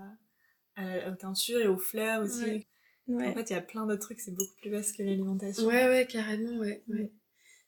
à, 0.76 1.10
aux 1.10 1.16
teintures 1.16 1.60
et 1.60 1.66
aux 1.66 1.78
fleurs 1.78 2.22
aussi. 2.22 2.44
Ouais. 2.44 2.66
ouais. 3.08 3.26
En 3.28 3.34
fait, 3.34 3.50
il 3.50 3.52
y 3.52 3.56
a 3.56 3.62
plein 3.62 3.86
d'autres 3.86 4.02
trucs, 4.02 4.20
c'est 4.20 4.34
beaucoup 4.34 4.54
plus 4.60 4.70
vaste 4.70 4.96
que 4.96 5.02
l'alimentation. 5.02 5.66
Ouais, 5.66 5.88
ouais, 5.88 6.06
carrément, 6.06 6.58
ouais. 6.58 6.82
Mm. 6.88 6.98
ouais. 6.98 7.12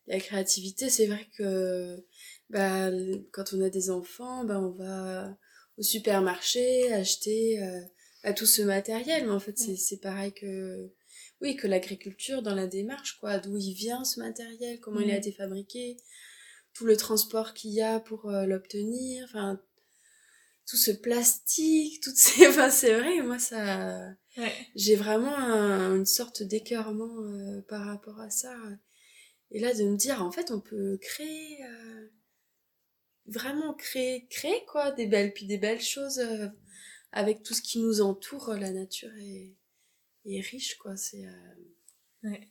La 0.07 0.21
créativité, 0.21 0.91
c'est 0.91 1.07
vrai 1.07 1.27
que 1.37 1.97
bah, 2.51 2.91
quand 3.33 3.55
on 3.55 3.63
a 3.63 3.71
des 3.71 3.91
enfants, 3.91 4.45
bah, 4.45 4.61
on 4.61 4.71
va 4.71 5.37
au 5.79 5.83
supermarché 5.83 6.93
acheter 6.93 7.63
euh, 7.63 7.81
bah, 8.23 8.35
tout 8.35 8.45
ce 8.47 8.61
matériel. 8.63 9.25
Mais 9.25 9.33
en 9.33 9.41
fait, 9.41 9.57
c'est 9.57 9.77
c'est 9.77 10.01
pareil 10.01 10.33
que, 10.35 10.93
oui, 11.41 11.57
que 11.57 11.67
l'agriculture 11.67 12.43
dans 12.43 12.55
la 12.55 12.67
démarche, 12.67 13.19
quoi. 13.19 13.39
D'où 13.39 13.57
il 13.57 13.73
vient 13.73 14.05
ce 14.05 14.21
matériel, 14.21 14.79
comment 14.81 15.01
il 15.01 15.11
a 15.11 15.15
Mm. 15.15 15.19
été 15.19 15.33
fabriqué, 15.33 15.97
tout 16.75 16.85
le 16.85 16.97
transport 16.97 17.55
qu'il 17.55 17.71
y 17.73 17.81
a 17.81 17.99
pour 17.99 18.29
euh, 18.29 18.45
l'obtenir, 18.45 19.25
enfin, 19.25 19.59
tout 20.67 20.77
ce 20.77 20.91
plastique, 20.91 22.03
toutes 22.03 22.17
ces... 22.17 22.47
Enfin, 22.49 22.71
c'est 22.71 22.99
vrai, 22.99 23.21
moi, 23.23 23.39
ça 23.39 24.15
Ouais. 24.37 24.53
j'ai 24.75 24.97
vraiment 24.97 25.37
un- 25.37 25.95
une 25.97 26.07
sorte 26.07 26.43
d'écœurement 26.43 27.23
euh, 27.23 27.61
par 27.69 27.85
rapport 27.87 28.19
à 28.21 28.31
ça. 28.31 28.57
Et 29.53 29.61
là, 29.61 29.73
de 29.75 29.85
me 29.85 29.97
dire, 29.97 30.23
en 30.23 30.33
fait, 30.33 30.51
on 30.51 30.61
peut 30.61 30.99
créer, 31.01 31.65
euh, 31.65 32.09
vraiment 33.27 33.75
créer, 33.75 34.27
créer 34.29 34.65
quoi, 34.67 34.91
des 34.91 35.07
belles, 35.07 35.33
puis 35.33 35.47
des 35.47 35.59
belles 35.59 35.81
choses 35.81 36.19
euh, 36.19 36.49
avec 37.13 37.43
tout 37.45 37.55
ce 37.55 37.63
qui 37.63 37.79
nous 37.79 38.01
entoure. 38.01 38.55
La 38.55 38.71
nature 38.73 39.15
est, 39.21 39.55
est 40.27 40.41
riche, 40.41 40.77
quoi. 40.79 40.97
C'est, 40.97 41.25
Ouais. 42.25 42.49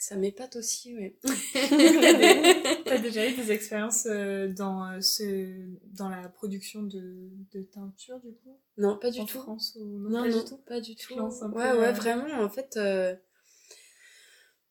ça 0.00 0.16
m'épate 0.16 0.56
aussi, 0.56 0.94
ouais. 0.96 1.16
T'as 2.84 2.98
déjà 2.98 3.28
eu 3.28 3.34
des 3.34 3.52
expériences 3.52 4.06
euh, 4.06 4.48
dans, 4.48 4.84
euh, 4.92 5.00
ce... 5.00 5.52
dans 5.96 6.08
la 6.08 6.28
production 6.28 6.82
de, 6.82 7.30
de 7.52 7.62
teinture 7.62 8.18
du 8.20 8.32
coup? 8.34 8.58
Non, 8.76 8.96
pas 8.98 9.10
du 9.10 9.20
En 9.20 9.26
tout. 9.26 9.40
France 9.40 9.76
ou 9.80 9.84
Non, 10.08 10.22
pas 10.22 10.28
non, 10.28 10.42
du 10.42 10.48
tout? 10.48 10.56
pas 10.66 10.80
du 10.80 10.96
tout. 10.96 11.14
peu, 11.14 11.22
ouais, 11.22 11.72
ouais, 11.72 11.86
euh, 11.88 11.92
vraiment, 11.92 12.42
en 12.42 12.48
fait, 12.50 12.76
euh, 12.76 13.14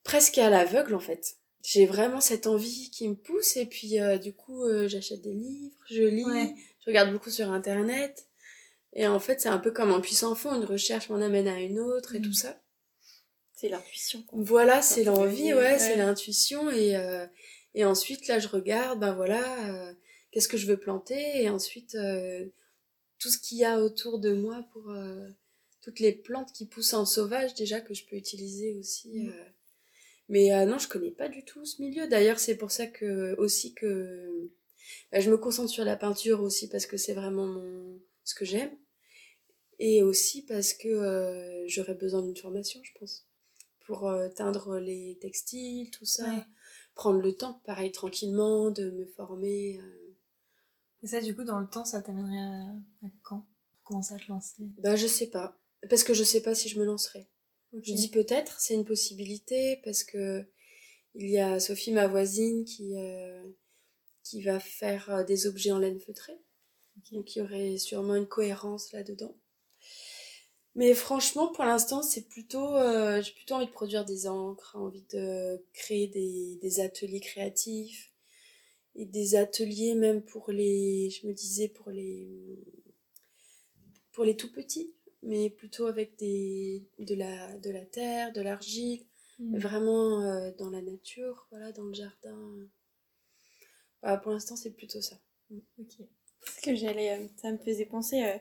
presque 0.04 0.38
à 0.38 0.50
l'aveugle, 0.50 0.96
en 0.96 1.00
fait. 1.00 1.36
J'ai 1.64 1.86
vraiment 1.88 2.22
cette 2.22 2.46
envie 2.46 2.92
qui 2.92 3.10
me 3.10 3.16
pousse, 3.16 3.58
et 3.58 3.66
puis 3.66 3.96
du 4.22 4.34
coup, 4.34 4.62
j'achète 4.88 5.22
des 5.24 5.34
livres, 5.34 5.76
je 5.90 6.04
lis, 6.04 6.24
Ouais. 6.24 6.54
je 6.82 6.86
regarde 6.92 7.12
beaucoup 7.12 7.32
sur 7.32 7.52
Internet, 7.52 8.28
et 8.94 9.08
en 9.08 9.20
fait, 9.20 9.42
c'est 9.42 9.50
un 9.50 9.58
peu 9.58 9.72
comme 9.72 9.92
un 9.92 10.00
puissant 10.00 10.36
fond, 10.36 10.54
une 10.54 10.66
recherche 10.66 11.10
m'en 11.10 11.16
amène 11.20 11.48
à 11.48 11.60
une 11.60 11.80
autre, 11.80 12.14
et 12.14 12.22
tout 12.22 12.34
ça. 12.34 12.62
c'est 13.52 13.68
l'intuition. 13.70 14.24
Voilà, 14.34 14.84
c'est 14.84 15.04
l'envie, 15.06 15.54
ouais, 15.56 15.60
ouais. 15.60 15.80
c'est 15.80 15.96
l'intuition, 15.96 16.70
et, 16.70 16.96
euh, 16.98 17.26
et 17.76 17.84
ensuite, 17.84 18.28
là, 18.28 18.40
je 18.40 18.48
regarde, 18.48 19.02
ben 19.02 19.14
voilà, 19.14 19.70
euh, 19.70 19.94
qu'est-ce 20.32 20.48
que 20.48 20.56
je 20.56 20.66
veux 20.66 20.78
planter, 20.78 21.44
et 21.44 21.50
ensuite, 21.50 21.96
euh, 21.96 22.48
tout 23.20 23.30
ce 23.30 23.38
qu'il 23.38 23.58
y 23.58 23.66
a 23.66 23.82
autour 23.82 24.20
de 24.20 24.34
moi 24.34 24.66
pour 24.72 24.90
euh, 24.90 25.28
toutes 25.82 26.00
les 26.00 26.14
plantes 26.14 26.54
qui 26.54 26.66
poussent 26.66 26.94
en 26.94 27.06
sauvage, 27.06 27.54
déjà, 27.54 27.82
que 27.82 27.94
je 27.94 28.06
peux 28.06 28.16
utiliser 28.16 28.74
aussi. 28.76 29.20
Mm. 29.20 29.34
Mais 30.30 30.66
non, 30.66 30.80
je 30.80 30.88
connais 30.88 31.12
pas 31.12 31.28
du 31.28 31.44
tout 31.46 31.66
ce 31.66 31.80
milieu. 31.82 32.08
D'ailleurs, 32.08 32.40
c'est 32.40 32.56
pour 32.56 32.72
ça 32.72 32.88
que, 32.88 33.36
aussi 33.38 33.76
que 33.76 34.50
bah, 35.12 35.20
je 35.20 35.30
me 35.30 35.38
concentre 35.38 35.70
sur 35.70 35.86
la 35.86 35.98
peinture 35.98 36.42
aussi, 36.42 36.68
parce 36.70 36.88
que 36.88 36.98
c'est 36.98 37.14
vraiment 37.14 37.46
mon, 37.46 38.00
ce 38.24 38.34
que 38.34 38.46
j'aime. 38.46 38.76
Et 39.78 40.02
aussi 40.02 40.44
parce 40.46 40.74
que 40.74 41.66
j'aurais 41.68 41.94
besoin 41.94 42.24
d'une 42.24 42.38
formation, 42.38 42.80
je 42.84 42.92
pense 42.98 43.28
pour 43.86 44.12
teindre 44.36 44.80
les 44.80 45.20
textiles, 45.22 45.92
tout 45.92 46.06
ça. 46.06 46.28
Ouais. 46.28 46.44
Prendre 46.96 47.20
le 47.20 47.36
temps, 47.36 47.62
pareil, 47.66 47.92
tranquillement, 47.92 48.72
de 48.72 48.90
me 48.90 49.06
former. 49.06 49.80
euh. 49.80 50.16
Et 51.04 51.08
ça, 51.08 51.22
du 51.22 51.36
coup, 51.36 51.44
dans 51.44 51.60
le 51.60 51.68
temps, 51.68 51.86
ça 51.86 52.02
t'amènerait 52.02 52.38
à, 52.38 53.06
à 53.06 53.10
quand? 53.22 53.46
Commencer 53.84 54.16
à 54.16 54.18
te 54.18 54.28
lancer 54.30 54.64
Bah, 54.80 54.96
je 54.96 55.06
sais 55.06 55.28
pas. 55.30 55.60
Parce 55.90 56.04
que 56.04 56.14
je 56.14 56.24
sais 56.24 56.42
pas 56.42 56.56
si 56.56 56.70
je 56.70 56.80
me 56.80 56.86
lancerai. 56.86 57.28
Je 57.74 57.94
dis 57.94 58.10
peut-être, 58.10 58.60
c'est 58.60 58.74
une 58.74 58.86
possibilité, 58.86 59.82
parce 59.84 60.04
que 60.04 60.46
il 61.14 61.30
y 61.30 61.40
a 61.40 61.60
Sophie, 61.60 61.92
ma 61.92 62.08
voisine, 62.08 62.64
qui, 62.66 62.98
euh, 62.98 63.44
qui 64.24 64.42
va 64.42 64.60
faire 64.60 65.10
euh, 65.10 65.24
des 65.24 65.46
objets 65.48 65.72
en 65.72 65.80
laine 65.80 66.00
feutrée. 66.00 66.40
Donc 67.12 67.36
il 67.36 67.40
y 67.40 67.42
aurait 67.42 67.78
sûrement 67.78 68.16
une 68.16 68.28
cohérence 68.28 68.92
là-dedans. 68.94 69.36
Mais 70.76 70.94
franchement, 70.94 71.48
pour 71.54 71.64
l'instant, 71.64 72.02
c'est 72.02 72.28
plutôt, 72.28 72.76
euh, 72.76 73.22
j'ai 73.22 73.32
plutôt 73.32 73.56
envie 73.56 73.68
de 73.68 73.72
produire 73.72 74.04
des 74.06 74.28
encres, 74.28 74.76
envie 74.76 75.06
de 75.12 75.64
créer 75.74 76.08
des, 76.08 76.58
des 76.62 76.80
ateliers 76.82 77.22
créatifs 77.22 78.12
et 78.96 79.06
des 79.06 79.36
ateliers 79.36 79.96
même 79.96 80.22
pour 80.22 80.52
les, 80.52 81.10
je 81.10 81.28
me 81.28 81.34
disais 81.34 81.70
pour 81.70 81.92
les, 81.92 82.60
pour 84.12 84.26
les 84.26 84.36
tout 84.36 84.52
petits, 84.52 84.94
mais 85.24 85.50
plutôt 85.50 85.88
avec 85.88 86.18
des, 86.18 86.84
de 87.00 87.16
la, 87.16 87.58
de 87.58 87.70
la 87.72 87.86
terre, 87.86 88.34
de 88.34 88.42
l'argile, 88.42 89.06
Mm. 89.40 89.58
vraiment 89.58 90.22
euh, 90.22 90.52
dans 90.58 90.70
la 90.70 90.82
nature, 90.82 91.48
voilà, 91.52 91.72
dans 91.72 91.84
le 91.84 91.94
jardin. 91.94 92.70
Voilà, 94.02 94.18
pour 94.18 94.32
l'instant, 94.32 94.56
c'est 94.56 94.72
plutôt 94.72 95.02
ça. 95.02 95.16
Ok. 95.52 96.08
Ce 96.48 96.62
que 96.62 96.76
j'allais, 96.76 97.20
euh, 97.20 97.28
ça 97.38 97.52
me 97.52 97.58
faisait 97.58 97.86
penser 97.86 98.24
euh, 98.24 98.38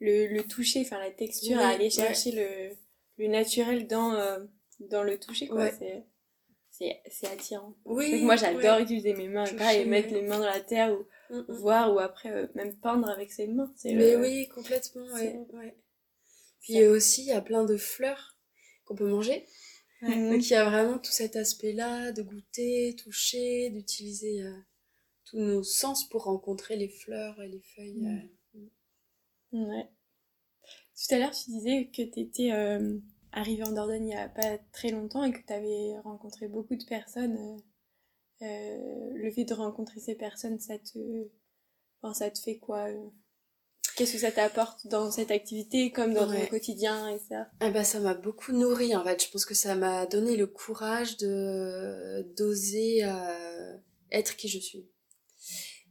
le, 0.00 0.26
le 0.28 0.42
toucher, 0.42 0.80
enfin 0.82 0.98
la 0.98 1.10
texture, 1.10 1.56
Oui, 1.56 1.62
à 1.62 1.68
aller 1.68 1.84
ouais. 1.84 1.90
chercher 1.90 2.32
le, 2.32 2.76
le 3.24 3.28
naturel 3.28 3.86
dans, 3.86 4.12
euh, 4.14 4.38
dans 4.80 5.02
le 5.02 5.18
toucher, 5.18 5.48
quoi. 5.48 5.64
Ouais. 5.64 6.04
C'est, 6.70 7.26
attirant. 7.26 7.74
Oui, 7.86 8.22
moi 8.22 8.36
j'adore 8.36 8.76
ouais. 8.76 8.82
utiliser 8.82 9.14
mes 9.14 9.28
mains, 9.28 9.44
Toucher, 9.44 9.56
pareil, 9.56 9.86
mettre 9.86 10.12
les 10.12 10.20
mains 10.20 10.38
dans 10.38 10.44
la 10.46 10.60
terre 10.60 10.92
ou 10.92 11.06
Mm, 11.28 11.38
mm. 11.48 11.52
voir 11.56 11.92
ou 11.92 11.98
après 11.98 12.30
euh, 12.30 12.46
même 12.54 12.76
peindre 12.78 13.08
avec 13.10 13.32
ses 13.32 13.48
mains. 13.48 13.72
Mais 13.84 14.12
le- 14.12 14.20
oui, 14.20 14.46
complètement, 14.48 15.04
ouais. 15.14 15.34
Puis 16.60 16.82
euh, 16.82 16.92
aussi, 16.94 17.22
il 17.22 17.26
y 17.26 17.32
a 17.32 17.40
plein 17.40 17.64
de 17.64 17.76
fleurs 17.76 18.38
qu'on 18.84 18.94
peut 18.94 19.08
manger. 19.08 19.44
Donc 20.02 20.44
il 20.44 20.50
y 20.50 20.54
a 20.54 20.68
vraiment 20.68 20.98
tout 20.98 21.10
cet 21.10 21.34
aspect-là 21.34 22.12
de 22.12 22.22
goûter, 22.22 22.94
toucher, 23.02 23.70
d'utiliser 23.70 24.42
euh, 24.42 24.52
tous 25.24 25.38
nos 25.38 25.62
sens 25.64 26.08
pour 26.08 26.24
rencontrer 26.24 26.76
les 26.76 26.88
fleurs 26.90 27.40
et 27.42 27.48
les 27.48 27.62
feuilles. 27.74 27.96
Mm. 28.02 28.28
Euh. 29.62 29.68
Ouais. 29.68 29.88
Tout 30.96 31.14
à 31.14 31.18
l'heure, 31.18 31.32
tu 31.32 31.50
disais 31.50 31.90
que 31.94 32.02
tu 32.02 32.20
étais 32.20 32.50
arrivée 33.32 33.64
en 33.64 33.72
Dordogne 33.72 34.02
il 34.04 34.06
n'y 34.06 34.14
a 34.16 34.28
pas 34.28 34.58
très 34.72 34.90
longtemps 34.90 35.22
et 35.24 35.32
que 35.32 35.44
tu 35.46 35.52
avais 35.52 35.98
rencontré 36.02 36.48
beaucoup 36.48 36.74
de 36.76 36.84
personnes. 36.84 37.36
euh, 37.36 37.56
euh, 38.42 39.10
le 39.14 39.30
fait 39.30 39.44
de 39.44 39.54
rencontrer 39.54 40.00
ces 40.00 40.14
personnes, 40.14 40.58
ça 40.58 40.78
te, 40.78 40.98
enfin, 42.02 42.14
ça 42.14 42.30
te 42.30 42.38
fait 42.38 42.58
quoi 42.58 42.88
euh? 42.88 43.08
Qu'est-ce 43.96 44.12
que 44.12 44.18
ça 44.18 44.30
t'apporte 44.30 44.86
dans 44.88 45.10
cette 45.10 45.30
activité 45.30 45.90
comme 45.90 46.12
dans 46.12 46.26
ton 46.26 46.46
quotidien 46.46 47.08
et 47.08 47.18
ça? 47.18 47.48
Ah 47.60 47.70
bah 47.70 47.82
ça 47.82 47.98
m'a 47.98 48.12
beaucoup 48.12 48.52
nourri 48.52 48.94
en 48.94 49.02
fait. 49.02 49.24
Je 49.24 49.30
pense 49.30 49.46
que 49.46 49.54
ça 49.54 49.74
m'a 49.74 50.04
donné 50.04 50.36
le 50.36 50.46
courage 50.46 51.16
de 51.16 52.22
d'oser 52.36 53.04
euh, 53.04 53.74
être 54.12 54.36
qui 54.36 54.48
je 54.48 54.58
suis. 54.58 54.86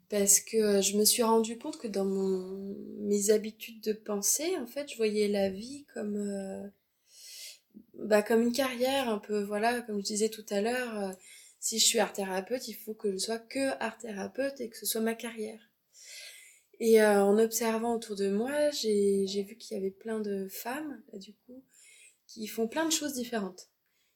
Parce 0.09 0.39
que 0.39 0.81
je 0.81 0.97
me 0.97 1.05
suis 1.05 1.23
rendu 1.23 1.57
compte 1.57 1.77
que 1.77 1.87
dans 1.87 2.05
mon 2.05 2.75
mes 2.99 3.31
habitudes 3.31 3.81
de 3.81 3.93
pensée, 3.93 4.55
en 4.57 4.67
fait, 4.67 4.89
je 4.91 4.97
voyais 4.97 5.27
la 5.27 5.49
vie 5.49 5.85
comme 5.93 6.15
euh, 6.15 6.67
bah, 7.95 8.21
comme 8.21 8.41
une 8.41 8.51
carrière, 8.51 9.09
un 9.09 9.19
peu, 9.19 9.43
voilà, 9.43 9.81
comme 9.81 9.99
je 9.99 10.05
disais 10.05 10.29
tout 10.29 10.45
à 10.49 10.61
l'heure, 10.61 10.99
euh, 10.99 11.11
si 11.59 11.79
je 11.79 11.85
suis 11.85 11.99
art 11.99 12.13
thérapeute, 12.13 12.67
il 12.67 12.73
faut 12.73 12.93
que 12.93 13.11
je 13.11 13.17
sois 13.17 13.39
que 13.39 13.71
art 13.81 13.97
thérapeute 13.97 14.61
et 14.61 14.69
que 14.69 14.77
ce 14.77 14.85
soit 14.85 15.01
ma 15.01 15.15
carrière. 15.15 15.71
Et 16.79 17.01
euh, 17.01 17.23
en 17.23 17.39
observant 17.39 17.95
autour 17.95 18.15
de 18.15 18.29
moi, 18.29 18.69
j'ai 18.71 19.43
vu 19.47 19.55
qu'il 19.55 19.75
y 19.75 19.79
avait 19.79 19.91
plein 19.91 20.19
de 20.19 20.47
femmes, 20.49 21.01
là, 21.11 21.19
du 21.19 21.33
coup, 21.33 21.63
qui 22.27 22.47
font 22.47 22.67
plein 22.67 22.85
de 22.85 22.91
choses 22.91 23.13
différentes. 23.13 23.69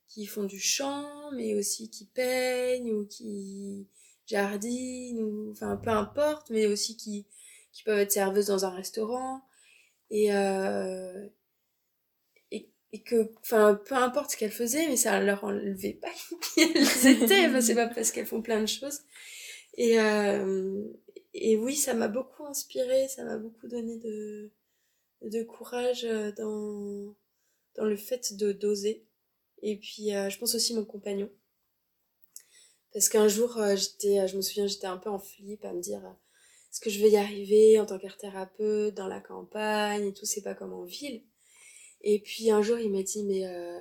Qui 0.07 0.25
font 0.25 0.43
du 0.43 0.59
chant, 0.59 1.31
mais 1.33 1.55
aussi 1.55 1.89
qui 1.89 2.05
peignent 2.05 2.91
ou 2.91 3.05
qui 3.05 3.87
jardinent, 4.29 5.21
ou 5.21 5.51
enfin 5.51 5.77
peu 5.77 5.89
importe, 5.91 6.49
mais 6.49 6.67
aussi 6.67 6.97
qui, 6.97 7.25
qui 7.73 7.83
peuvent 7.83 7.99
être 7.99 8.11
serveuses 8.11 8.47
dans 8.47 8.65
un 8.65 8.71
restaurant. 8.71 9.41
Et, 10.11 10.33
euh, 10.33 11.27
et, 12.51 12.69
et, 12.93 13.01
que, 13.03 13.31
enfin, 13.41 13.75
peu 13.85 13.95
importe 13.95 14.31
ce 14.31 14.37
qu'elles 14.37 14.51
faisaient, 14.51 14.87
mais 14.87 14.97
ça 14.97 15.19
leur 15.21 15.43
enlevait 15.43 15.93
pas 15.93 16.11
qui 16.53 16.61
elles 16.61 17.07
étaient. 17.07 17.47
Enfin, 17.47 17.61
c'est 17.61 17.75
pas 17.75 17.87
parce 17.87 18.11
qu'elles 18.11 18.25
font 18.25 18.41
plein 18.41 18.61
de 18.61 18.67
choses. 18.67 19.01
Et, 19.75 19.99
euh, 19.99 20.83
et 21.33 21.57
oui, 21.57 21.75
ça 21.75 21.93
m'a 21.93 22.07
beaucoup 22.07 22.45
inspiré, 22.45 23.07
ça 23.07 23.23
m'a 23.23 23.37
beaucoup 23.37 23.67
donné 23.67 23.97
de, 23.97 24.51
de 25.23 25.43
courage 25.43 26.05
euh, 26.05 26.31
dans, 26.33 27.15
dans 27.75 27.85
le 27.85 27.97
fait 27.97 28.35
de 28.35 28.51
d'oser. 28.51 29.05
Et 29.61 29.77
puis, 29.77 30.15
euh, 30.15 30.29
je 30.29 30.39
pense 30.39 30.55
aussi 30.55 30.73
mon 30.75 30.85
compagnon. 30.85 31.29
Parce 32.93 33.09
qu'un 33.09 33.27
jour, 33.27 33.57
euh, 33.57 33.75
j'étais, 33.75 34.27
je 34.27 34.35
me 34.35 34.41
souviens, 34.41 34.67
j'étais 34.67 34.87
un 34.87 34.97
peu 34.97 35.09
en 35.09 35.19
flip 35.19 35.63
à 35.63 35.73
me 35.73 35.81
dire 35.81 36.01
est-ce 36.71 36.81
que 36.81 36.89
je 36.89 37.01
vais 37.01 37.09
y 37.09 37.17
arriver 37.17 37.79
en 37.79 37.85
tant 37.85 37.97
qu'art 37.97 38.17
thérapeute 38.17 38.93
dans 38.93 39.07
la 39.07 39.19
campagne 39.19 40.07
et 40.07 40.13
tout, 40.13 40.25
c'est 40.25 40.43
pas 40.43 40.53
comme 40.53 40.73
en 40.73 40.83
ville. 40.83 41.23
Et 42.01 42.19
puis 42.19 42.51
un 42.51 42.61
jour, 42.61 42.77
il 42.77 42.91
m'a 42.91 43.01
dit, 43.01 43.23
mais 43.23 43.47
euh, 43.47 43.79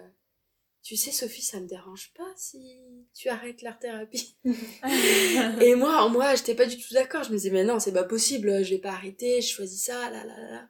tu 0.83 0.97
sais, 0.97 1.11
Sophie, 1.11 1.43
ça 1.43 1.61
me 1.61 1.67
dérange 1.67 2.13
pas 2.17 2.33
si 2.37 2.81
tu 3.15 3.29
arrêtes 3.29 3.61
l'art 3.61 3.79
thérapie. 3.79 4.37
et 5.61 5.75
moi, 5.75 6.09
moi, 6.09 6.35
j'étais 6.35 6.55
pas 6.55 6.65
du 6.65 6.79
tout 6.79 6.95
d'accord. 6.95 7.25
Je 7.25 7.31
me 7.31 7.37
disais, 7.37 7.51
mais 7.51 7.65
non, 7.65 7.79
c'est 7.79 7.93
pas 7.93 8.05
possible, 8.05 8.65
je 8.65 8.71
vais 8.71 8.81
pas 8.81 8.93
arrêter, 8.93 9.43
je 9.43 9.49
choisis 9.49 9.85
ça, 9.85 10.11
là, 10.11 10.25
là, 10.25 10.37
là, 10.37 10.51
là. 10.51 10.69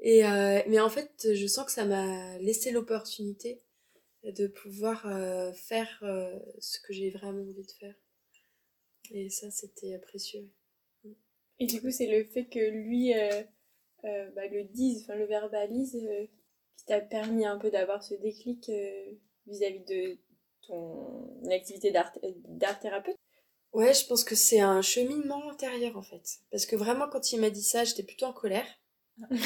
Et 0.00 0.24
euh, 0.24 0.62
mais 0.68 0.80
en 0.80 0.88
fait, 0.88 1.10
je 1.34 1.46
sens 1.46 1.66
que 1.66 1.72
ça 1.72 1.84
m'a 1.84 2.38
laissé 2.38 2.70
l'opportunité 2.70 3.60
de 4.32 4.46
pouvoir 4.46 5.06
euh, 5.06 5.52
faire 5.52 5.98
euh, 6.02 6.38
ce 6.58 6.80
que 6.80 6.92
j'ai 6.92 7.10
vraiment 7.10 7.42
envie 7.42 7.66
de 7.66 7.72
faire. 7.72 7.94
Et 9.10 9.30
ça, 9.30 9.50
c'était 9.50 9.98
précieux. 9.98 10.48
Et 11.58 11.66
du 11.66 11.80
coup, 11.80 11.90
c'est 11.90 12.06
le 12.06 12.24
fait 12.24 12.46
que 12.46 12.58
lui 12.58 13.14
euh, 13.14 13.42
bah, 14.02 14.46
le 14.46 14.64
dise, 14.64 15.02
enfin 15.02 15.16
le 15.16 15.24
verbalise, 15.24 15.98
qui 16.76 16.84
t'a 16.84 17.00
permis 17.00 17.46
un 17.46 17.58
peu 17.58 17.70
d'avoir 17.70 18.02
ce 18.02 18.14
déclic 18.14 18.70
vis-à-vis 19.46 19.84
de 19.84 20.18
ton 20.66 21.50
activité 21.50 21.90
d'art 21.90 22.80
thérapeute? 22.80 23.16
Ouais, 23.72 23.92
je 23.92 24.06
pense 24.06 24.24
que 24.24 24.34
c'est 24.34 24.60
un 24.60 24.82
cheminement 24.82 25.50
intérieur 25.50 25.96
en 25.96 26.02
fait. 26.02 26.40
Parce 26.50 26.66
que 26.66 26.76
vraiment, 26.76 27.08
quand 27.08 27.32
il 27.32 27.40
m'a 27.40 27.50
dit 27.50 27.62
ça, 27.62 27.84
j'étais 27.84 28.02
plutôt 28.02 28.26
en 28.26 28.32
colère. 28.32 28.66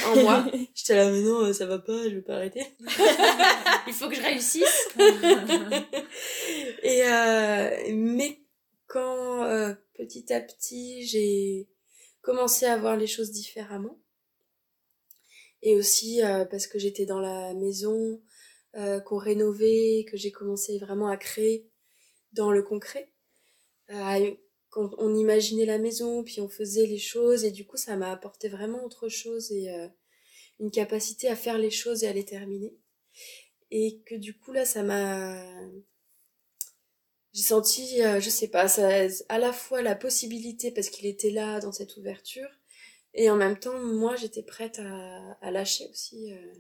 En 0.07 0.23
moi. 0.23 0.47
j'étais 0.75 0.97
là, 0.97 1.11
mais 1.11 1.23
non, 1.23 1.52
ça 1.52 1.67
va 1.67 1.79
pas, 1.79 2.05
je 2.05 2.17
vais 2.17 2.23
pas 2.23 2.37
arrêter. 2.37 2.64
il 3.87 3.93
faut 3.93 4.09
que 4.09 4.14
je 4.14 4.23
réussisse. 4.23 4.88
Et 6.83 7.02
euh, 7.05 7.93
mais 7.95 8.41
quand 8.87 9.45
euh, 9.45 9.75
petit 9.95 10.33
à 10.33 10.41
petit 10.41 11.07
j'ai 11.07 11.69
commencer 12.21 12.67
à 12.67 12.76
voir 12.76 12.97
les 12.97 13.07
choses 13.07 13.31
différemment. 13.31 13.99
Et 15.62 15.76
aussi 15.76 16.23
euh, 16.23 16.45
parce 16.45 16.67
que 16.67 16.79
j'étais 16.79 17.07
dans 17.07 17.21
la 17.21 17.55
maison, 17.55 18.21
euh, 18.75 19.00
qu'on 19.00 19.19
rénovait, 19.19 20.07
que 20.11 20.16
j'ai 20.16 20.33
commencé 20.33 20.79
vraiment 20.79 21.09
à 21.09 21.18
créer 21.18 21.70
dans 22.33 22.51
le 22.51 22.62
concret. 22.62 23.12
Euh, 23.90 24.35
quand 24.72 24.90
on 24.96 25.14
imaginait 25.14 25.66
la 25.66 25.78
maison, 25.78 26.24
puis 26.24 26.40
on 26.40 26.48
faisait 26.48 26.87
les 26.87 26.98
choses, 26.98 27.44
et 27.44 27.50
du 27.50 27.66
coup 27.66 27.76
ça 27.76 27.94
m'a 27.94 28.11
apporté 28.11 28.48
vraiment 28.48 28.82
autre 28.85 29.08
chose 29.08 29.52
et 29.52 29.70
euh, 29.70 29.87
une 30.61 30.70
capacité 30.70 31.28
à 31.28 31.37
faire 31.37 31.58
les 31.58 31.70
choses 31.70 32.04
et 32.04 32.08
à 32.08 32.12
les 32.14 32.24
terminer. 32.24 32.74
Et 33.70 34.00
que 34.06 34.14
du 34.14 34.37
coup 34.37 34.52
là 34.52 34.64
ça 34.64 34.82
m'a 34.82 35.44
j'ai 37.35 37.42
senti, 37.42 38.02
euh, 38.02 38.20
je 38.20 38.28
sais 38.28 38.48
pas, 38.48 38.68
ça, 38.68 38.88
à 39.28 39.38
la 39.38 39.52
fois 39.52 39.82
la 39.82 39.94
possibilité 39.94 40.70
parce 40.70 40.90
qu'il 40.90 41.06
était 41.06 41.30
là 41.30 41.61
dans 41.61 41.72
cette 41.72 41.96
ouverture, 41.96 42.48
et 43.14 43.30
en 43.30 43.37
même 43.37 43.58
temps, 43.58 43.78
moi, 43.78 44.16
j'étais 44.16 44.42
prête 44.42 44.78
à, 44.78 45.32
à 45.40 45.50
lâcher 45.50 45.87
aussi, 45.90 46.32
euh, 46.32 46.54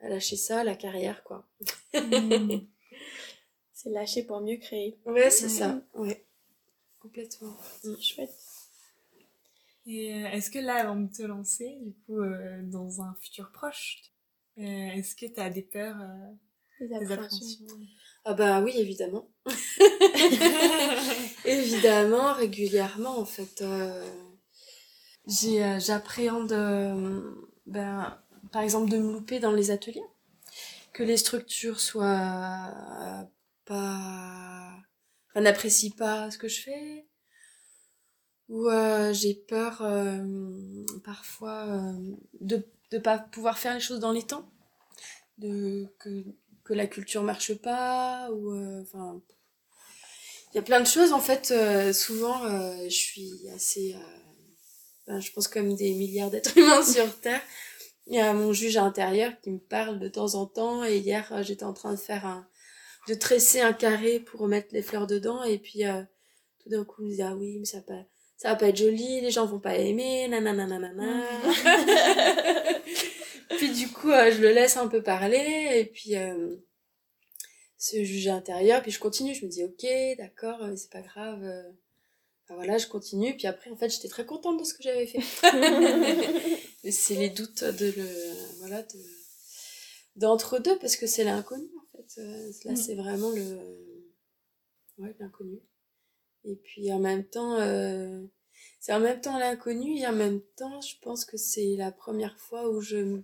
à 0.00 0.08
lâcher 0.08 0.36
ça, 0.36 0.64
la 0.64 0.74
carrière, 0.74 1.22
quoi. 1.24 1.46
Mmh. 1.94 2.60
c'est 3.72 3.90
lâcher 3.90 4.22
pour 4.22 4.40
mieux 4.40 4.56
créer. 4.56 4.98
Ouais, 5.04 5.30
c'est 5.30 5.50
ça, 5.50 5.82
ouais. 5.94 6.26
Complètement. 7.00 7.56
Mmh. 7.84 7.96
Chouette. 8.00 8.34
Et 9.86 10.14
euh, 10.14 10.28
est-ce 10.28 10.50
que 10.50 10.58
là, 10.58 10.76
avant 10.76 10.96
de 10.96 11.10
te 11.10 11.22
lancer, 11.22 11.78
du 11.80 11.94
coup, 12.04 12.20
euh, 12.20 12.62
dans 12.64 13.00
un 13.02 13.14
futur 13.20 13.50
proche, 13.50 14.02
euh, 14.58 14.62
est-ce 14.62 15.16
que 15.16 15.26
tu 15.26 15.40
as 15.40 15.50
des 15.50 15.62
peurs, 15.62 15.96
des 16.80 17.12
appréhensions 17.12 17.66
ah 18.24 18.34
bah 18.34 18.60
oui, 18.60 18.72
évidemment. 18.76 19.30
évidemment, 21.44 22.34
régulièrement, 22.34 23.18
en 23.18 23.24
fait. 23.24 23.62
Euh, 23.62 24.04
j'ai, 25.26 25.78
j'appréhende, 25.80 26.52
euh, 26.52 27.32
ben, 27.66 28.18
par 28.52 28.62
exemple, 28.62 28.90
de 28.90 28.98
me 28.98 29.12
louper 29.12 29.40
dans 29.40 29.52
les 29.52 29.70
ateliers. 29.70 30.04
Que 30.92 31.02
les 31.02 31.16
structures 31.16 31.80
soient 31.80 32.68
euh, 33.00 33.22
pas... 33.64 34.74
Enfin, 35.30 35.40
n'apprécient 35.42 35.92
pas 35.96 36.30
ce 36.30 36.38
que 36.38 36.48
je 36.48 36.60
fais. 36.62 37.06
Ou 38.48 38.68
j'ai 39.12 39.34
peur, 39.34 39.82
parfois, 41.04 41.94
de 42.40 42.64
ne 42.92 42.98
pas 42.98 43.18
pouvoir 43.18 43.58
faire 43.58 43.74
les 43.74 43.80
choses 43.80 44.00
dans 44.00 44.12
les 44.12 44.24
temps. 44.24 44.50
De, 45.38 45.86
que 45.98 46.24
que 46.70 46.74
la 46.74 46.86
culture 46.86 47.24
marche 47.24 47.54
pas 47.54 48.30
ou 48.30 48.52
euh, 48.52 48.82
enfin 48.82 49.20
il 50.52 50.56
y 50.56 50.58
a 50.60 50.62
plein 50.62 50.80
de 50.80 50.86
choses 50.86 51.12
en 51.12 51.18
fait 51.18 51.50
euh, 51.50 51.92
souvent 51.92 52.44
euh, 52.44 52.84
je 52.84 52.94
suis 52.94 53.32
assez 53.52 53.96
ben, 55.08 55.20
je 55.20 55.32
pense 55.32 55.48
comme 55.48 55.74
des 55.74 55.92
milliards 55.94 56.30
d'êtres 56.30 56.56
humains 56.56 56.84
sur 56.84 57.18
terre 57.20 57.42
il 58.06 58.14
y 58.14 58.20
a 58.20 58.32
mon 58.32 58.52
juge 58.52 58.76
intérieur 58.76 59.32
qui 59.42 59.50
me 59.50 59.58
parle 59.58 59.98
de 59.98 60.08
temps 60.08 60.36
en 60.36 60.46
temps 60.46 60.84
et 60.84 60.98
hier 60.98 61.42
j'étais 61.42 61.64
en 61.64 61.72
train 61.72 61.90
de 61.90 61.98
faire 61.98 62.24
un 62.24 62.46
de 63.08 63.14
tresser 63.14 63.60
un 63.60 63.72
carré 63.72 64.20
pour 64.20 64.40
remettre 64.40 64.68
les 64.72 64.82
fleurs 64.82 65.06
dedans 65.06 65.42
et 65.42 65.58
puis 65.58 65.82
tout 66.62 66.68
d'un 66.68 66.84
coup 66.84 67.02
je 67.02 67.06
me 67.06 67.14
dis 67.14 67.22
ah 67.22 67.34
oui 67.34 67.58
mais 67.58 67.64
ça 67.64 67.78
va 67.78 67.82
pas 67.84 68.04
ça 68.36 68.48
va 68.50 68.56
pas 68.56 68.68
être 68.68 68.76
joli 68.76 69.20
les 69.20 69.30
gens 69.30 69.46
vont 69.46 69.58
pas 69.58 69.76
aimer 69.76 70.28
nanana 70.28 70.66
nanana 70.66 71.24
puis 73.60 73.72
du 73.72 73.88
coup, 73.88 74.10
euh, 74.10 74.32
je 74.32 74.40
le 74.40 74.52
laisse 74.52 74.78
un 74.78 74.88
peu 74.88 75.02
parler, 75.02 75.68
et 75.74 75.84
puis 75.84 76.16
euh, 76.16 76.56
se 77.76 78.02
juger 78.02 78.30
intérieur, 78.30 78.80
puis 78.80 78.90
je 78.90 78.98
continue, 78.98 79.34
je 79.34 79.44
me 79.44 79.50
dis 79.50 79.64
ok, 79.64 79.86
d'accord, 80.16 80.66
mais 80.66 80.76
c'est 80.76 80.90
pas 80.90 81.02
grave. 81.02 81.42
Euh, 81.42 81.62
enfin, 82.44 82.54
voilà, 82.54 82.78
je 82.78 82.86
continue, 82.86 83.36
puis 83.36 83.46
après, 83.46 83.70
en 83.70 83.76
fait, 83.76 83.90
j'étais 83.90 84.08
très 84.08 84.24
contente 84.24 84.58
de 84.58 84.64
ce 84.64 84.72
que 84.72 84.82
j'avais 84.82 85.06
fait. 85.06 85.20
c'est 86.90 87.16
les 87.16 87.28
doutes 87.28 87.64
de 87.64 87.92
le, 87.94 88.08
voilà, 88.60 88.82
de, 88.82 88.98
d'entre 90.16 90.58
deux, 90.58 90.78
parce 90.78 90.96
que 90.96 91.06
c'est 91.06 91.24
l'inconnu. 91.24 91.68
Là, 92.16 92.72
mm. 92.72 92.76
c'est 92.76 92.94
vraiment 92.94 93.30
le, 93.30 94.02
ouais, 94.98 95.14
l'inconnu. 95.18 95.60
Et 96.44 96.56
puis 96.56 96.92
en 96.92 96.98
même 96.98 97.24
temps, 97.24 97.58
c'est 98.78 98.92
en 98.92 99.00
même 99.00 99.20
temps 99.20 99.38
l'inconnu 99.38 99.98
et 99.98 100.06
en 100.06 100.12
même 100.12 100.40
temps, 100.56 100.80
je 100.80 100.96
pense 101.02 101.24
que 101.24 101.36
c'est 101.36 101.76
la 101.76 101.92
première 101.92 102.38
fois 102.38 102.70
où 102.70 102.80
je 102.80 103.20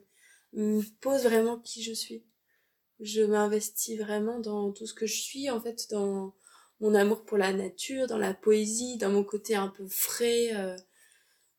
me 0.52 0.82
pose 1.00 1.22
vraiment 1.22 1.58
qui 1.58 1.82
je 1.82 1.92
suis. 1.92 2.24
Je 3.00 3.22
m'investis 3.22 3.98
vraiment 3.98 4.40
dans 4.40 4.72
tout 4.72 4.86
ce 4.86 4.94
que 4.94 5.06
je 5.06 5.20
suis, 5.20 5.50
en 5.50 5.60
fait, 5.60 5.90
dans 5.90 6.34
mon 6.80 6.94
amour 6.94 7.24
pour 7.24 7.38
la 7.38 7.52
nature, 7.52 8.06
dans 8.06 8.18
la 8.18 8.34
poésie, 8.34 8.96
dans 8.98 9.10
mon 9.10 9.24
côté 9.24 9.54
un 9.54 9.68
peu 9.68 9.86
frais, 9.88 10.54
euh, 10.54 10.76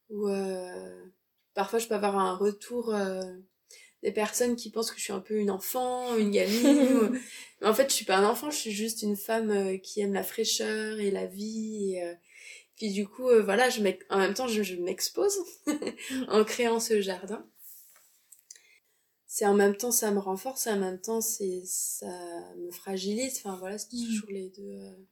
où 0.10 0.28
euh, 0.28 1.06
parfois 1.54 1.80
je 1.80 1.88
peux 1.88 1.96
avoir 1.96 2.18
un 2.18 2.36
retour 2.36 2.94
euh, 2.94 3.22
des 4.04 4.12
personnes 4.12 4.56
qui 4.56 4.70
pensent 4.70 4.92
que 4.92 4.98
je 4.98 5.04
suis 5.04 5.14
un 5.14 5.20
peu 5.20 5.36
une 5.36 5.52
enfant, 5.52 6.16
une 6.18 6.32
gamine. 6.32 7.20
Mais 7.62 7.68
en 7.68 7.74
fait, 7.74 7.90
je 7.90 7.96
suis 7.96 8.06
pas 8.06 8.18
un 8.18 8.26
enfant, 8.26 8.52
je 8.52 8.58
suis 8.58 8.72
juste 8.72 9.02
une 9.02 9.16
femme 9.16 9.52
euh, 9.52 9.78
qui 9.78 10.02
aime 10.02 10.14
la 10.14 10.24
fraîcheur 10.24 11.00
et 11.00 11.12
la 11.12 11.26
vie. 11.26 11.94
Et, 11.94 12.04
euh, 12.04 12.14
puis 12.76 12.92
du 12.92 13.08
coup, 13.08 13.30
voilà, 13.44 13.70
je 13.70 13.82
en 14.10 14.18
même 14.20 14.36
temps, 14.36 14.48
je, 14.48 14.62
je 14.62 14.76
m'expose 14.76 15.38
en 16.28 16.44
créant 16.44 16.80
ce 16.80 17.02
jardin 17.02 17.44
c'est 19.38 19.46
en 19.46 19.54
même 19.54 19.78
temps 19.78 19.92
ça 19.92 20.10
me 20.10 20.18
renforce 20.18 20.66
et 20.66 20.72
en 20.72 20.80
même 20.80 21.00
temps 21.00 21.22
c'est 21.22 21.62
ça 21.64 22.08
me 22.56 22.72
fragilise 22.72 23.38
enfin 23.38 23.56
voilà 23.58 23.78
c'est 23.78 23.94
mmh. 23.94 24.06
toujours 24.06 24.30
les 24.32 24.50
deux 24.50 24.64
euh, 24.64 25.06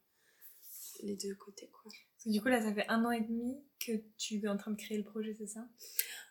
les 1.03 1.15
deux 1.15 1.35
côtés 1.35 1.69
quoi 1.69 1.91
du 2.25 2.41
coup 2.41 2.47
là 2.47 2.59
ça 2.59 2.73
fait 2.73 2.87
un 2.87 3.05
an 3.05 3.11
et 3.11 3.21
demi 3.21 3.55
que 3.79 3.91
tu 4.17 4.43
es 4.43 4.47
en 4.47 4.57
train 4.57 4.71
de 4.71 4.77
créer 4.77 4.97
le 4.97 5.03
projet 5.03 5.35
c'est 5.37 5.45
ça? 5.45 5.67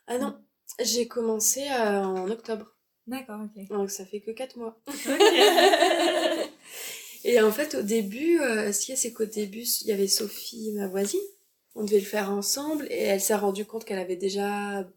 Ah 0.07 0.17
non 0.17 0.37
j'ai 0.83 1.07
commencé 1.07 1.61
euh, 1.69 2.03
en 2.03 2.29
octobre 2.29 2.75
D'accord, 3.07 3.39
ok. 3.45 3.67
Donc 3.69 3.91
ça 3.91 4.05
fait 4.05 4.19
que 4.19 4.31
4 4.31 4.57
mois. 4.57 4.81
et 7.23 7.39
en 7.41 7.51
fait, 7.51 7.75
au 7.75 7.81
début, 7.83 8.39
euh, 8.41 8.71
ce 8.71 8.81
qu'il 8.81 8.93
y 8.93 8.97
a, 8.97 8.99
c'est 8.99 9.13
qu'au 9.13 9.25
début, 9.25 9.63
il 9.81 9.87
y 9.87 9.91
avait 9.91 10.07
Sophie, 10.07 10.71
ma 10.73 10.87
voisine. 10.87 11.19
On 11.75 11.83
devait 11.83 11.99
le 11.99 12.05
faire 12.05 12.31
ensemble 12.31 12.87
et 12.89 13.01
elle 13.03 13.21
s'est 13.21 13.35
rendue 13.35 13.65
compte 13.65 13.85
qu'elle 13.85 13.99
avait 13.99 14.15
déjà 14.15 14.87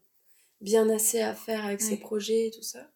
bien 0.60 0.88
assez 0.90 1.20
à 1.20 1.34
faire 1.34 1.64
avec 1.66 1.80
ses 1.80 1.96
projets 1.96 2.46
et 2.46 2.50
tout 2.50 2.62
ça. 2.62 2.90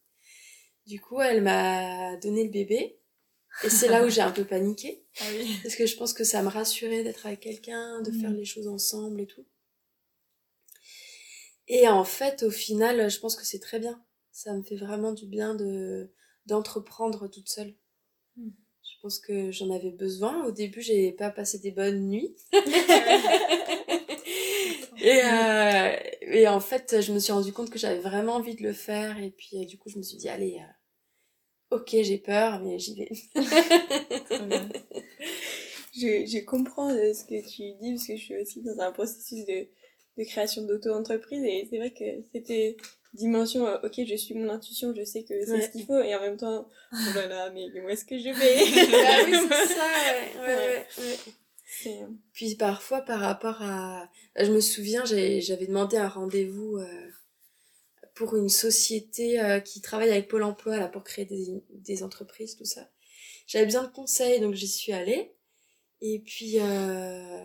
Du 0.86 1.00
coup, 1.00 1.20
elle 1.20 1.42
m'a 1.42 2.16
donné 2.16 2.44
le 2.44 2.50
bébé. 2.50 2.98
Et 3.64 3.70
c'est 3.70 3.88
là 3.88 4.04
où 4.04 4.08
j'ai 4.08 4.22
un 4.22 4.30
peu 4.30 4.44
paniqué. 4.44 5.04
Ah 5.20 5.24
oui. 5.30 5.58
Parce 5.62 5.76
que 5.76 5.84
je 5.84 5.94
pense 5.96 6.14
que 6.14 6.24
ça 6.24 6.40
me 6.42 6.48
rassurait 6.48 7.04
d'être 7.04 7.26
avec 7.26 7.40
quelqu'un, 7.40 8.00
de 8.00 8.10
faire 8.12 8.30
Mhm. 8.30 8.36
les 8.38 8.44
choses 8.46 8.66
ensemble 8.66 9.20
et 9.20 9.26
tout. 9.26 9.44
Et 11.74 11.88
en 11.88 12.04
fait, 12.04 12.42
au 12.42 12.50
final, 12.50 13.10
je 13.10 13.18
pense 13.18 13.34
que 13.34 13.46
c'est 13.46 13.58
très 13.58 13.78
bien. 13.78 13.98
Ça 14.30 14.52
me 14.52 14.62
fait 14.62 14.76
vraiment 14.76 15.12
du 15.12 15.24
bien 15.26 15.54
de 15.54 16.12
d'entreprendre 16.44 17.28
toute 17.28 17.48
seule. 17.48 17.74
Mhm. 18.36 18.52
Je 18.82 19.00
pense 19.00 19.18
que 19.18 19.50
j'en 19.50 19.70
avais 19.70 19.90
besoin. 19.90 20.44
Au 20.44 20.50
début, 20.50 20.82
j'ai 20.82 21.12
pas 21.12 21.30
passé 21.30 21.58
des 21.60 21.70
bonnes 21.70 22.08
nuits. 22.10 22.36
et, 25.00 25.20
euh, 25.24 25.96
et 26.22 26.46
en 26.46 26.60
fait, 26.60 27.00
je 27.00 27.10
me 27.12 27.18
suis 27.18 27.32
rendu 27.32 27.54
compte 27.54 27.70
que 27.70 27.78
j'avais 27.78 28.00
vraiment 28.00 28.34
envie 28.34 28.54
de 28.54 28.62
le 28.62 28.74
faire. 28.74 29.18
Et 29.22 29.30
puis, 29.30 29.62
euh, 29.62 29.64
du 29.64 29.78
coup, 29.78 29.88
je 29.88 29.96
me 29.96 30.02
suis 30.02 30.18
dit, 30.18 30.28
allez, 30.28 30.60
euh, 30.60 31.76
ok, 31.76 31.88
j'ai 32.02 32.18
peur, 32.18 32.60
mais 32.60 32.78
j'y 32.78 32.96
vais. 32.96 33.10
Je, 35.94 36.24
je 36.26 36.44
comprends 36.44 36.90
euh, 36.90 37.12
ce 37.12 37.24
que 37.24 37.40
tu 37.46 37.74
dis 37.80 37.92
parce 37.92 38.06
que 38.06 38.16
je 38.16 38.22
suis 38.22 38.36
aussi 38.40 38.62
dans 38.62 38.78
un 38.80 38.92
processus 38.92 39.44
de, 39.44 39.68
de 40.18 40.24
création 40.24 40.62
d'auto-entreprise 40.62 41.42
et 41.44 41.66
c'est 41.70 41.78
vrai 41.78 41.90
que 41.92 42.04
c'était 42.32 42.76
dimension 43.14 43.66
euh, 43.66 43.78
ok 43.82 44.00
je 44.06 44.14
suis 44.16 44.34
mon 44.34 44.48
intuition 44.50 44.94
je 44.94 45.04
sais 45.04 45.22
que 45.24 45.44
c'est 45.44 45.50
Ouais. 45.52 45.62
ce 45.62 45.70
qu'il 45.70 45.84
faut 45.84 46.00
et 46.00 46.14
en 46.14 46.20
même 46.20 46.36
temps 46.36 46.68
oh 46.92 46.96
là 47.14 47.26
là 47.26 47.50
mais 47.50 47.68
où 47.80 47.88
est-ce 47.88 48.04
que 48.04 48.18
je 48.18 48.24
vais? 48.28 48.62
Oui, 48.62 49.48
c'est 49.48 49.74
ça, 49.74 49.86
ouais, 49.86 50.40
ouais, 50.46 50.56
ouais, 50.56 50.84
ouais. 50.98 51.16
C'est- 51.64 52.06
Puis 52.34 52.54
parfois, 52.56 53.00
par 53.00 53.20
rapport 53.20 53.62
à... 53.62 54.08
Je 54.36 54.52
me 54.52 54.60
souviens, 54.60 55.04
j'avais 55.06 55.66
demandé 55.66 55.96
un 55.96 56.08
rendez-vous 56.08 56.76
euh, 56.76 57.08
pour 58.14 58.36
une 58.36 58.50
société 58.50 59.40
euh, 59.40 59.58
qui 59.60 59.80
travaille 59.80 60.10
avec 60.10 60.28
Pôle 60.28 60.42
emploi 60.42 60.76
là, 60.76 60.88
pour 60.88 61.02
créer 61.02 61.24
des, 61.24 61.62
des 61.70 62.02
entreprises, 62.02 62.56
tout 62.56 62.66
ça. 62.66 62.90
J'avais 63.46 63.64
besoin 63.64 63.84
de 63.84 63.88
conseils, 63.92 64.38
donc 64.40 64.54
j'y 64.54 64.68
suis 64.68 64.92
allée. 64.92 65.32
Et 66.02 66.18
puis, 66.20 66.58
euh, 66.60 67.40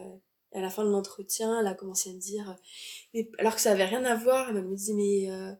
à 0.57 0.61
la 0.61 0.69
fin 0.69 0.83
de 0.83 0.89
l'entretien, 0.89 1.59
elle 1.59 1.67
a 1.67 1.73
commencé 1.73 2.09
à 2.09 2.13
me 2.13 2.19
dire... 2.19 2.55
Mais, 3.13 3.29
alors 3.39 3.55
que 3.55 3.61
ça 3.61 3.71
avait 3.71 3.85
rien 3.85 4.03
à 4.05 4.15
voir, 4.15 4.49
elle 4.49 4.63
me 4.63 4.75
disait, 4.75 4.93
mais... 4.93 5.31
euh, 5.31 5.51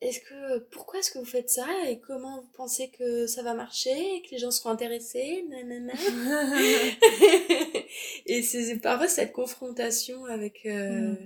est-ce 0.00 0.20
que 0.20 0.58
pourquoi 0.70 1.00
est-ce 1.00 1.10
que 1.10 1.18
vous 1.18 1.24
faites 1.24 1.50
ça 1.50 1.66
et 1.88 1.98
comment 1.98 2.40
vous 2.40 2.50
pensez 2.54 2.88
que 2.90 3.26
ça 3.26 3.42
va 3.42 3.54
marcher 3.54 4.14
et 4.14 4.22
que 4.22 4.30
les 4.30 4.38
gens 4.38 4.52
seront 4.52 4.70
intéressés 4.70 5.44
nanana 5.48 5.92
et 8.26 8.42
c'est 8.42 8.62
c'est 8.62 8.78
parfois 8.78 9.08
cette 9.08 9.32
confrontation 9.32 10.24
avec 10.26 10.64
euh, 10.66 11.16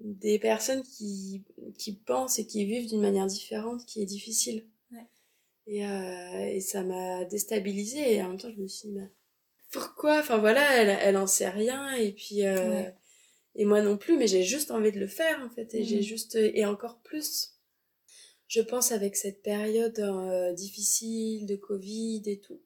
Mm. 0.00 0.12
des 0.14 0.38
personnes 0.38 0.82
qui, 0.82 1.44
qui 1.78 1.94
pensent 1.94 2.38
et 2.38 2.46
qui 2.46 2.64
vivent 2.64 2.88
d'une 2.88 3.00
manière 3.00 3.26
différente 3.26 3.84
qui 3.86 4.02
est 4.02 4.06
difficile. 4.06 4.66
Ouais. 4.92 5.06
Et, 5.66 5.86
euh, 5.86 6.46
et 6.46 6.60
ça 6.60 6.82
m'a 6.82 7.24
déstabilisée 7.24 8.14
et 8.14 8.22
en 8.22 8.28
même 8.28 8.38
temps 8.38 8.50
je 8.54 8.60
me 8.60 8.68
suis 8.68 8.88
dit, 8.88 8.94
bah, 8.94 9.06
pourquoi? 9.70 10.18
Enfin 10.20 10.38
voilà, 10.38 10.76
elle, 10.80 10.90
elle 11.00 11.16
en 11.16 11.26
sait 11.26 11.48
rien 11.48 11.92
et 11.94 12.12
puis... 12.12 12.46
euh, 12.46 12.70
Ouais. 12.70 12.94
Et 13.56 13.64
moi 13.64 13.82
non 13.82 13.96
plus, 13.98 14.16
mais 14.16 14.28
j'ai 14.28 14.44
juste 14.44 14.70
envie 14.70 14.92
de 14.92 15.00
le 15.00 15.08
faire 15.08 15.40
en 15.44 15.50
fait. 15.50 15.74
Et 15.74 15.80
Mm. 15.82 15.84
j'ai 15.84 16.02
juste... 16.02 16.36
Et 16.36 16.64
encore 16.64 16.98
plus, 17.00 17.54
je 18.46 18.60
pense 18.60 18.92
avec 18.92 19.16
cette 19.16 19.42
période 19.42 19.98
euh, 19.98 20.52
difficile 20.52 21.46
de 21.46 21.56
Covid 21.56 22.22
et 22.26 22.38
tout, 22.40 22.60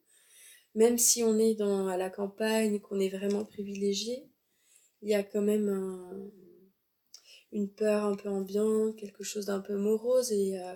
même 0.74 0.98
si 0.98 1.22
on 1.24 1.38
est 1.38 1.54
dans, 1.54 1.88
à 1.88 1.96
la 1.96 2.10
campagne, 2.10 2.80
qu'on 2.80 3.00
est 3.00 3.08
vraiment 3.08 3.44
privilégié, 3.44 4.28
il 5.02 5.08
y 5.10 5.14
a 5.14 5.22
quand 5.22 5.42
même 5.42 5.68
un- 5.70 6.30
une 7.52 7.68
peur 7.70 8.04
un 8.04 8.14
peu 8.16 8.28
ambiante, 8.28 8.96
quelque 8.96 9.24
chose 9.24 9.46
d'un 9.46 9.60
peu 9.60 9.76
morose 9.76 10.32
et, 10.32 10.58
euh, 10.60 10.74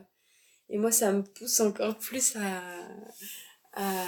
et 0.71 0.79
moi 0.79 0.93
ça 0.93 1.12
me 1.12 1.23
pousse 1.23 1.61
encore 1.61 1.99
plus 1.99 2.37
à, 2.37 2.88
à, 3.73 4.05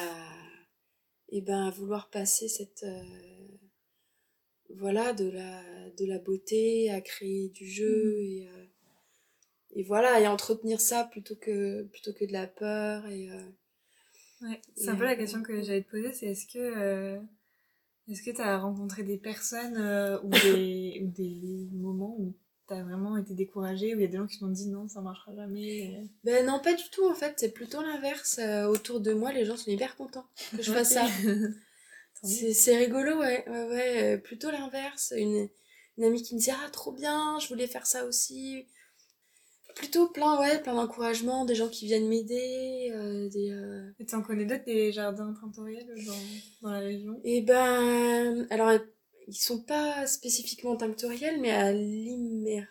et 1.31 1.41
ben, 1.41 1.67
à 1.67 1.71
vouloir 1.71 2.11
passer 2.11 2.49
cette 2.49 2.83
euh, 2.83 3.03
voilà 4.77 5.13
de 5.13 5.31
la 5.31 5.63
de 5.99 6.05
la 6.07 6.19
beauté 6.19 6.91
à 6.91 7.01
créer 7.01 7.49
du 7.49 7.67
jeu 7.67 8.19
et 8.21 8.49
euh, 8.49 8.65
et 9.73 9.83
voilà 9.83 10.21
et 10.21 10.27
entretenir 10.27 10.81
ça 10.81 11.05
plutôt 11.05 11.37
que 11.37 11.83
plutôt 11.85 12.13
que 12.13 12.25
de 12.25 12.33
la 12.33 12.47
peur 12.47 13.07
et 13.07 13.31
euh, 13.31 13.43
Ouais, 14.43 14.59
c'est 14.75 14.89
un 14.89 14.97
peu 14.97 15.05
la 15.05 15.17
question 15.17 15.43
que 15.43 15.61
j'allais 15.61 15.83
te 15.83 15.91
poser, 15.91 16.15
c'est 16.15 16.29
est-ce 16.29 16.47
que 16.47 17.21
est-ce 18.09 18.23
que 18.23 18.31
tu 18.31 18.41
as 18.41 18.59
rencontré 18.59 19.03
des 19.03 19.19
personnes 19.19 19.77
ou, 20.25 20.31
des, 20.31 21.03
ou 21.05 21.09
des 21.09 21.69
moments 21.73 22.17
où 22.19 22.35
tu 22.71 22.75
as 22.81 22.83
vraiment 22.85 23.17
été 23.17 23.35
découragée, 23.35 23.95
où 23.95 23.99
il 23.99 24.03
y 24.03 24.05
a 24.05 24.09
des 24.09 24.17
gens 24.19 24.27
qui 24.27 24.39
t'ont 24.39 24.49
dit 24.49 24.69
non, 24.69 24.89
ça 24.89 25.01
marchera 25.01 25.35
jamais 25.35 25.97
euh. 25.99 26.05
ben 26.25 26.47
non 26.47 26.61
pas 26.61 26.75
du 26.75 26.85
tout 26.93 27.07
en 27.11 27.15
fait 27.15 27.35
c'est 27.37 27.53
plutôt 27.53 27.83
l'inverse 27.83 28.39
Euh, 28.39 28.67
autour 28.67 29.01
de 29.01 29.13
moi 29.13 29.33
les 29.33 29.45
gens 29.45 29.57
sont 29.57 29.71
hyper 29.71 29.97
contents 29.97 30.27
que 30.57 30.63
je 30.63 30.73
fasse 30.73 30.93
ça. 30.95 31.07
C'est 32.23 32.77
rigolo, 32.77 33.19
ouais, 33.19 33.45
ouais, 33.49 33.65
ouais. 33.69 34.03
euh, 34.03 34.19
Plutôt 34.19 34.51
l'inverse. 34.51 35.15
Une, 35.17 35.49
une 35.97 36.05
amie 36.05 36.23
qui 36.23 36.35
me 36.35 36.41
dit, 36.41 36.51
ah, 36.51 36.69
trop 36.71 36.93
bien, 36.93 37.39
je 37.41 37.49
voulais 37.49 37.67
faire 37.67 37.87
ça 37.87 38.05
aussi. 38.05 38.67
Plutôt 39.75 40.09
plein, 40.09 40.39
ouais, 40.41 40.61
plein 40.61 40.75
d'encouragement, 40.75 41.45
des 41.47 41.55
gens 41.55 41.69
qui 41.69 41.87
viennent 41.87 42.09
m'aider, 42.09 42.91
euh, 42.93 43.29
des... 43.31 43.49
Et 43.99 44.05
tu 44.05 44.15
en 44.15 44.21
connais 44.23 44.45
d'autres 44.45 44.65
des 44.67 44.93
jardins 44.93 45.33
tintoriels 45.41 45.95
dans, 46.07 46.69
dans 46.69 46.71
la 46.75 46.81
région? 46.81 47.19
Et 47.25 47.41
ben, 47.41 48.47
alors, 48.51 48.73
ils 49.31 49.35
sont 49.35 49.63
pas 49.63 50.07
spécifiquement 50.07 50.77
tinctoriels, 50.77 51.41
mais 51.41 51.51
à 51.53 51.73
Liméra, 51.73 52.67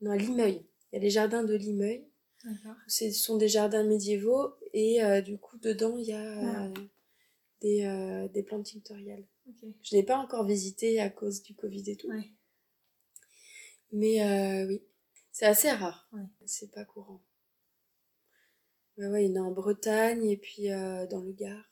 non, 0.00 0.12
à 0.12 0.16
Limeuil. 0.16 0.64
Il 0.92 0.96
y 0.96 0.98
a 0.98 1.02
les 1.02 1.10
jardins 1.10 1.42
de 1.44 1.54
Limeuil. 1.54 2.06
Ce 2.86 3.10
sont 3.10 3.36
des 3.36 3.48
jardins 3.48 3.82
médiévaux, 3.84 4.54
et 4.72 5.02
euh, 5.02 5.20
du 5.20 5.38
coup, 5.38 5.58
dedans, 5.58 5.96
il 5.98 6.06
y 6.06 6.12
a 6.12 6.38
Ah. 6.40 6.66
euh, 6.66 6.74
des, 7.60 7.84
euh, 7.84 8.28
des 8.28 8.42
plantes 8.44 8.70
tinctoriales. 8.72 9.26
Ok. 9.48 9.68
Je 9.82 9.96
n'ai 9.96 10.02
pas 10.04 10.16
encore 10.18 10.46
visité 10.46 11.00
à 11.00 11.10
cause 11.10 11.42
du 11.42 11.54
Covid 11.54 11.90
et 11.90 11.96
tout. 11.96 12.08
Ouais. 12.08 12.30
Mais 13.92 14.64
oui, 14.66 14.82
c'est 15.32 15.46
assez 15.46 15.70
rare. 15.70 16.08
Ouais. 16.12 16.22
C'est 16.46 16.70
pas 16.70 16.84
courant. 16.84 17.22
Ouais, 18.98 19.06
ouais, 19.08 19.24
il 19.26 19.32
y 19.32 19.38
en 19.38 19.44
a 19.44 19.46
en 19.48 19.52
Bretagne 19.52 20.24
et 20.24 20.36
puis 20.36 20.68
dans 20.68 21.20
le 21.20 21.32
Gard. 21.32 21.67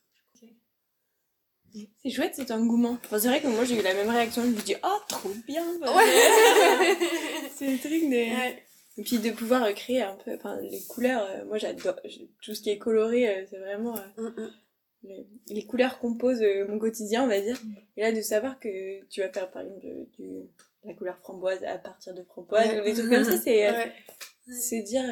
C'est 2.02 2.11
chouette 2.11 2.35
cet 2.35 2.50
engouement 2.50 2.98
enfin, 3.05 3.18
c'est 3.18 3.29
vrai 3.29 3.40
que 3.40 3.48
moi 3.48 3.64
j'ai 3.64 3.79
eu 3.79 3.83
la 3.83 3.94
même 3.94 4.09
réaction 4.09 4.42
je 4.42 4.48
me 4.48 4.61
dis 4.62 4.74
oh 4.85 4.98
trop 5.09 5.31
bien 5.46 5.64
c'est 7.55 7.70
le 7.70 7.79
truc 7.79 8.02
de 8.11 8.16
Ouais. 8.16 8.62
et 8.98 9.02
puis 9.02 9.18
de 9.18 9.31
pouvoir 9.31 9.72
créer 9.74 10.02
un 10.02 10.14
peu 10.24 10.35
enfin 10.35 10.59
les 10.61 10.81
couleurs 10.88 11.24
euh, 11.24 11.44
moi 11.46 11.59
j'adore 11.59 11.96
tout 12.42 12.55
ce 12.55 12.61
qui 12.61 12.70
est 12.70 12.79
coloré 12.79 13.29
euh, 13.29 13.44
c'est 13.50 13.59
vraiment 13.59 13.96
euh, 13.96 14.00
Mm, 14.18 14.40
mm. 14.42 14.50
les, 15.05 15.26
les 15.48 15.66
couleurs 15.66 15.98
composent 15.98 16.44
mon 16.68 16.79
quotidien, 16.79 17.24
on 17.24 17.29
va 17.29 17.40
dire. 17.40 17.57
Et 17.96 18.00
là, 18.00 18.11
de 18.12 18.20
savoir 18.22 18.59
que 18.59 19.05
tu 19.09 19.20
vas 19.20 19.29
faire, 19.29 19.48
par 19.50 19.62
exemple, 19.62 19.87
du, 20.18 20.48
la 20.85 20.94
couleur 20.94 21.16
framboise 21.18 21.62
à 21.64 21.79
partir 21.79 22.12
de 22.14 22.22
framboise, 22.24 22.66
Ouais. 22.66 22.81
ou 22.81 22.85
des 22.85 22.94
trucs 22.94 23.11
comme 23.11 23.22
ça, 23.24 23.37
c'est 23.38 23.70
Ouais. 23.70 24.83
dire, 24.83 25.05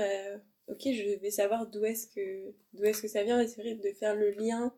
ok, 0.69 0.81
je 0.85 1.21
vais 1.21 1.31
savoir 1.31 1.67
d'où 1.69 1.85
est-ce 1.85 2.09
que, 2.09 2.53
d'où 2.73 2.83
est-ce 2.85 3.03
que 3.03 3.09
ça 3.09 3.23
vient, 3.23 3.41
et 3.41 3.47
c'est 3.47 3.61
vrai 3.63 3.75
de 3.75 3.93
faire 3.93 4.17
le 4.17 4.31
lien 4.31 4.73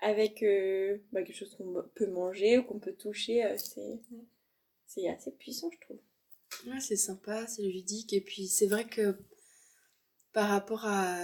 avec 0.00 0.42
euh, 0.42 0.98
bah, 1.12 1.22
quelque 1.22 1.36
chose 1.36 1.54
qu'on 1.56 1.84
peut 1.94 2.06
manger 2.06 2.58
ou 2.58 2.64
qu'on 2.64 2.78
peut 2.78 2.94
toucher, 2.94 3.44
euh, 3.44 3.56
c'est, 4.86 5.08
assez 5.08 5.30
puissant, 5.32 5.70
je 5.72 5.80
trouve. 5.80 6.00
Ouais, 6.66 6.80
c'est 6.80 6.96
sympa, 6.96 7.46
c'est 7.46 7.62
ludique. 7.62 8.12
Et 8.12 8.20
puis 8.20 8.48
c'est 8.48 8.66
vrai 8.66 8.86
que 8.86 9.18
par 10.32 10.48
rapport 10.48 10.84
à 10.84 11.16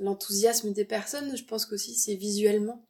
l'enthousiasme 0.00 0.72
des 0.72 0.84
personnes, 0.84 1.36
je 1.36 1.44
pense 1.44 1.66
qu'aussi 1.66 1.94
c'est 1.94 2.16
visuellement. 2.16 2.86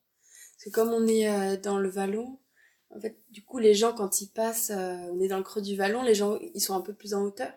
Parce 0.55 0.65
que 0.65 0.71
comme 0.71 0.93
on 0.93 1.07
est 1.07 1.29
euh, 1.29 1.57
dans 1.57 1.79
le 1.79 1.89
vallon, 1.89 2.39
en 2.91 3.01
fait, 3.01 3.21
du 3.31 3.45
coup, 3.45 3.59
les 3.59 3.75
gens, 3.75 3.93
quand 3.93 4.21
ils 4.21 4.29
passent, 4.29 4.71
on 4.71 5.21
est 5.21 5.29
dans 5.29 5.39
le 5.39 5.43
creux 5.43 5.61
du 5.61 5.77
vallon, 5.77 6.03
les 6.03 6.15
gens, 6.15 6.39
ils 6.55 6.61
sont 6.61 6.75
un 6.75 6.81
peu 6.81 6.95
plus 6.95 7.15
en 7.15 7.25
hauteur. 7.25 7.53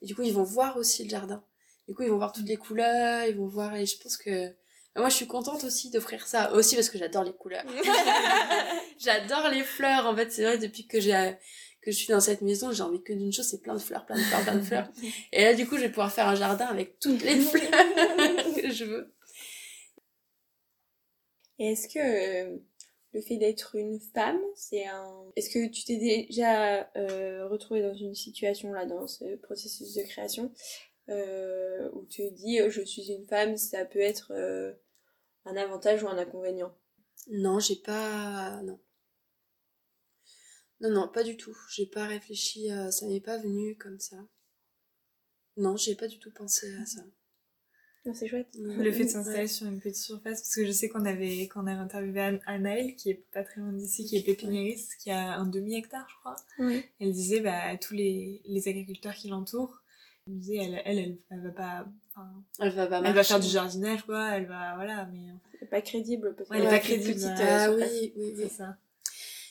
Et 0.00 0.06
du 0.06 0.14
coup, 0.14 0.22
ils 0.22 0.32
vont 0.32 0.44
voir 0.44 0.76
aussi 0.76 1.04
le 1.04 1.10
jardin. 1.10 1.44
Du 1.88 1.94
coup, 1.94 2.04
ils 2.04 2.08
vont 2.08 2.16
voir 2.16 2.32
toutes 2.32 2.46
les 2.46 2.56
couleurs, 2.56 3.26
ils 3.26 3.36
vont 3.36 3.48
voir, 3.48 3.74
et 3.74 3.84
je 3.84 3.98
pense 3.98 4.16
que 4.16 4.54
moi, 4.96 5.08
je 5.08 5.14
suis 5.14 5.26
contente 5.26 5.64
aussi 5.64 5.90
d'offrir 5.90 6.26
ça, 6.26 6.52
aussi 6.52 6.74
parce 6.74 6.90
que 6.90 6.98
j'adore 6.98 7.24
les 7.24 7.32
couleurs. 7.32 7.64
j'adore 8.98 9.48
les 9.48 9.62
fleurs, 9.62 10.06
en 10.06 10.16
fait, 10.16 10.30
c'est 10.32 10.42
vrai, 10.42 10.58
depuis 10.58 10.86
que 10.86 11.00
j'ai 11.00 11.36
que 11.82 11.90
je 11.90 11.96
suis 11.96 12.08
dans 12.08 12.20
cette 12.20 12.42
maison, 12.42 12.72
j'ai 12.72 12.82
envie 12.82 13.02
que 13.02 13.12
d'une 13.12 13.32
chose, 13.32 13.46
c'est 13.46 13.62
plein 13.62 13.74
de 13.74 13.80
fleurs, 13.80 14.04
plein 14.04 14.16
de 14.16 14.22
fleurs, 14.22 14.42
plein 14.42 14.56
de 14.56 14.62
fleurs. 14.62 14.90
Et 15.32 15.44
là, 15.44 15.54
du 15.54 15.66
coup, 15.66 15.76
je 15.76 15.82
vais 15.82 15.88
pouvoir 15.88 16.12
faire 16.12 16.28
un 16.28 16.34
jardin 16.34 16.66
avec 16.66 16.98
toutes 16.98 17.22
les 17.22 17.40
fleurs 17.40 17.70
que 18.54 18.70
je 18.70 18.84
veux. 18.84 19.14
Et 21.58 21.72
est-ce 21.72 21.88
que 21.88 21.98
euh, 21.98 22.58
le 23.12 23.20
fait 23.20 23.36
d'être 23.36 23.76
une 23.76 23.98
femme, 24.14 24.40
c'est 24.54 24.86
un... 24.86 25.24
Est-ce 25.36 25.50
que 25.50 25.68
tu 25.68 25.84
t'es 25.84 25.96
déjà 25.96 26.90
euh, 26.96 27.46
retrouvée 27.48 27.82
dans 27.82 27.94
une 27.94 28.14
situation, 28.14 28.72
là, 28.72 28.86
dans 28.86 29.06
ce 29.06 29.36
processus 29.36 29.94
de 29.94 30.02
création, 30.02 30.52
euh, 31.10 31.90
où 31.92 32.06
tu 32.06 32.30
dis 32.30 32.58
je 32.68 32.80
suis 32.82 33.10
une 33.10 33.26
femme, 33.26 33.56
ça 33.56 33.84
peut 33.84 34.00
être 34.00 34.32
un 35.44 35.56
avantage 35.56 36.02
ou 36.02 36.08
un 36.08 36.18
inconvénient 36.18 36.74
Non, 37.30 37.58
j'ai 37.58 37.76
pas. 37.76 38.62
Non. 38.62 38.80
Non, 40.80 40.90
non, 40.90 41.08
pas 41.08 41.22
du 41.22 41.36
tout. 41.36 41.56
J'ai 41.70 41.86
pas 41.86 42.06
réfléchi, 42.06 42.68
ça 42.90 43.06
m'est 43.06 43.20
pas 43.20 43.38
venu 43.38 43.76
comme 43.76 44.00
ça. 44.00 44.16
Non, 45.56 45.76
j'ai 45.76 45.94
pas 45.94 46.08
du 46.08 46.18
tout 46.18 46.30
pensé 46.30 46.74
à 46.80 46.86
ça. 46.86 47.02
Non, 48.06 48.14
c'est 48.14 48.28
chouette. 48.28 48.48
Le 48.58 48.90
fait 48.92 49.04
de 49.04 49.10
s'installer 49.10 49.46
sur 49.46 49.66
une 49.66 49.78
petite 49.78 49.96
surface, 49.96 50.40
parce 50.40 50.54
que 50.54 50.64
je 50.64 50.72
sais 50.72 50.88
qu'on 50.88 51.04
avait, 51.04 51.48
qu'on 51.48 51.66
avait 51.66 51.78
interviewé 51.78 52.38
Anaël, 52.46 52.96
qui 52.96 53.10
est 53.10 53.26
pas 53.30 53.44
très 53.44 53.60
loin 53.60 53.72
d'ici, 53.74 54.06
qui 54.06 54.16
est 54.16 54.22
pépiniériste, 54.22 54.96
qui 54.96 55.10
a 55.10 55.34
un 55.34 55.44
demi-hectare, 55.44 56.08
je 56.08 56.14
crois. 56.20 56.36
Elle 56.98 57.12
disait, 57.12 57.40
bah, 57.40 57.76
tous 57.76 57.92
les, 57.92 58.40
les 58.46 58.68
agriculteurs 58.68 59.14
qui 59.14 59.28
l'entourent, 59.28 59.79
elle 60.30 60.38
disait, 60.38 60.56
elle, 60.56 60.82
elle, 60.84 61.18
elle, 61.30 61.40
va 61.40 61.50
pas, 61.50 61.86
elle 62.58 62.70
va 62.70 62.86
pas 62.86 63.02
Elle 63.04 63.14
va 63.14 63.24
faire 63.24 63.40
du 63.40 63.48
jardinage, 63.48 64.02
quoi, 64.02 64.36
elle 64.36 64.46
va, 64.46 64.74
voilà, 64.76 65.06
mais. 65.06 65.34
Elle 65.54 65.66
est 65.66 65.70
pas 65.70 65.82
crédible, 65.82 66.34
peut-être. 66.34 66.52
elle 66.52 66.64
est 66.64 66.68
pas 66.68 66.78
crédible. 66.78 67.14
Petite, 67.14 67.28
ah 67.28 67.72
oui, 67.72 68.12
oui, 68.16 68.34
oui. 68.36 68.44
C'est 68.48 68.56
ça. 68.56 68.76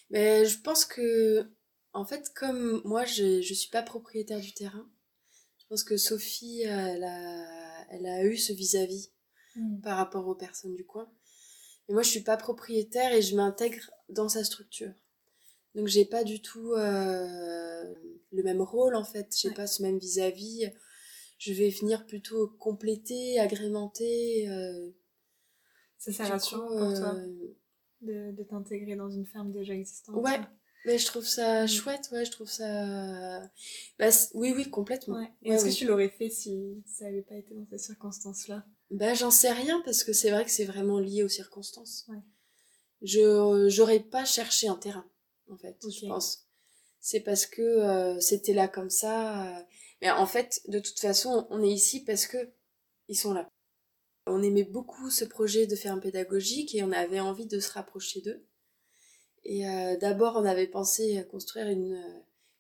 Mais 0.10 0.46
je 0.46 0.60
pense 0.60 0.86
que, 0.86 1.50
en 1.94 2.06
fait, 2.06 2.32
comme 2.34 2.82
moi, 2.86 3.06
je, 3.06 3.42
je 3.42 3.54
suis 3.54 3.70
pas 3.70 3.84
propriétaire 3.84 4.40
du 4.40 4.54
terrain, 4.54 4.88
je 5.58 5.66
pense 5.68 5.84
que 5.84 5.98
Sophie, 5.98 6.62
elle 6.64 7.04
a, 7.04 7.86
elle 7.92 8.06
a 8.06 8.24
eu 8.24 8.38
ce 8.38 8.54
vis-à-vis 8.54 9.12
hmm. 9.56 9.82
par 9.82 9.98
rapport 9.98 10.28
aux 10.28 10.36
personnes 10.36 10.76
du 10.76 10.86
coin. 10.86 11.08
Mais 11.88 11.94
moi, 11.94 12.04
je 12.04 12.10
suis 12.10 12.24
pas 12.24 12.38
propriétaire 12.38 13.14
et 13.14 13.22
je 13.22 13.36
m'intègre 13.36 13.92
dans 14.10 14.30
sa 14.30 14.44
structure. 14.44 14.94
Donc, 15.76 15.88
j'ai 15.88 16.06
pas 16.06 16.24
du 16.24 16.42
tout 16.42 16.74
euh, 16.74 17.94
le 18.32 18.44
même 18.44 18.62
rôle 18.62 18.96
en 18.96 19.04
fait. 19.04 19.36
J'ai 19.38 19.52
pas 19.52 19.68
ce 19.68 19.82
même 19.82 19.98
vis-à-vis. 19.98 20.72
Je 21.38 21.54
vais 21.54 21.70
venir 21.70 22.06
plutôt 22.06 22.50
compléter, 22.60 23.40
agrémenter. 23.40 24.50
Euh, 24.50 24.92
ça 25.98 26.12
sert 26.12 26.34
à 26.34 26.38
pour 26.38 26.50
toi 26.50 27.16
de, 28.02 28.32
de 28.32 28.44
t'intégrer 28.44 28.96
dans 28.96 29.10
une 29.10 29.26
ferme 29.26 29.52
déjà 29.52 29.74
existante. 29.74 30.16
Ouais, 30.16 30.40
mais 30.86 30.98
je 30.98 31.06
trouve 31.06 31.26
ça 31.26 31.66
mm. 31.66 31.68
chouette, 31.68 32.10
ouais, 32.12 32.26
je 32.26 32.32
trouve 32.32 32.50
ça. 32.50 33.42
Bah, 33.98 34.10
oui, 34.34 34.54
oui, 34.56 34.70
complètement. 34.70 35.20
Est-ce 35.44 35.66
que 35.66 35.72
tu 35.72 35.86
l'aurais 35.86 36.10
fait 36.10 36.30
si 36.30 36.84
ça 36.86 37.06
n'avait 37.06 37.22
pas 37.22 37.36
été 37.36 37.54
dans 37.54 37.66
ces 37.70 37.78
circonstances-là? 37.78 38.66
Bah, 38.92 39.14
j'en 39.14 39.32
sais 39.32 39.52
rien 39.52 39.82
parce 39.86 40.04
que 40.04 40.14
c'est 40.14 40.32
vrai 40.32 40.46
que 40.46 40.52
c'est 40.52 40.66
vraiment 40.66 41.00
lié 41.00 41.24
aux 41.24 41.30
circonstances. 41.30 42.06
Ouais. 42.10 42.22
Je 43.02 43.68
j'aurais 43.70 44.00
pas 44.00 44.26
cherché 44.26 44.68
un 44.68 44.76
terrain, 44.76 45.06
en 45.50 45.58
fait, 45.58 45.78
je 45.90 46.08
pense. 46.08 46.49
C'est 47.00 47.22
parce 47.22 47.46
que 47.46 47.62
euh, 47.62 48.20
c'était 48.20 48.54
là 48.54 48.68
comme 48.68 48.90
ça. 48.90 49.66
Mais 50.02 50.12
en 50.12 50.26
fait, 50.26 50.62
de 50.68 50.80
toute 50.80 51.00
façon, 51.00 51.48
on 51.50 51.64
est 51.64 51.70
ici 51.70 52.04
parce 52.04 52.28
que 52.28 52.52
ils 53.08 53.18
sont 53.18 53.34
là. 53.34 53.50
On 54.28 54.44
aimait 54.44 54.64
beaucoup 54.64 55.10
ce 55.10 55.26
projet 55.26 55.66
de 55.66 55.76
ferme 55.76 56.00
pédagogique 56.00 56.76
et 56.76 56.84
on 56.84 56.92
avait 56.92 57.20
envie 57.20 57.48
de 57.48 57.60
se 57.60 57.72
rapprocher 57.72 58.22
d'eux. 58.22 58.46
Et 59.44 59.68
euh, 59.68 59.98
d'abord, 59.98 60.36
on 60.36 60.46
avait 60.46 60.68
pensé 60.68 61.18
à 61.18 61.24
construire 61.24 61.68
une, 61.68 62.00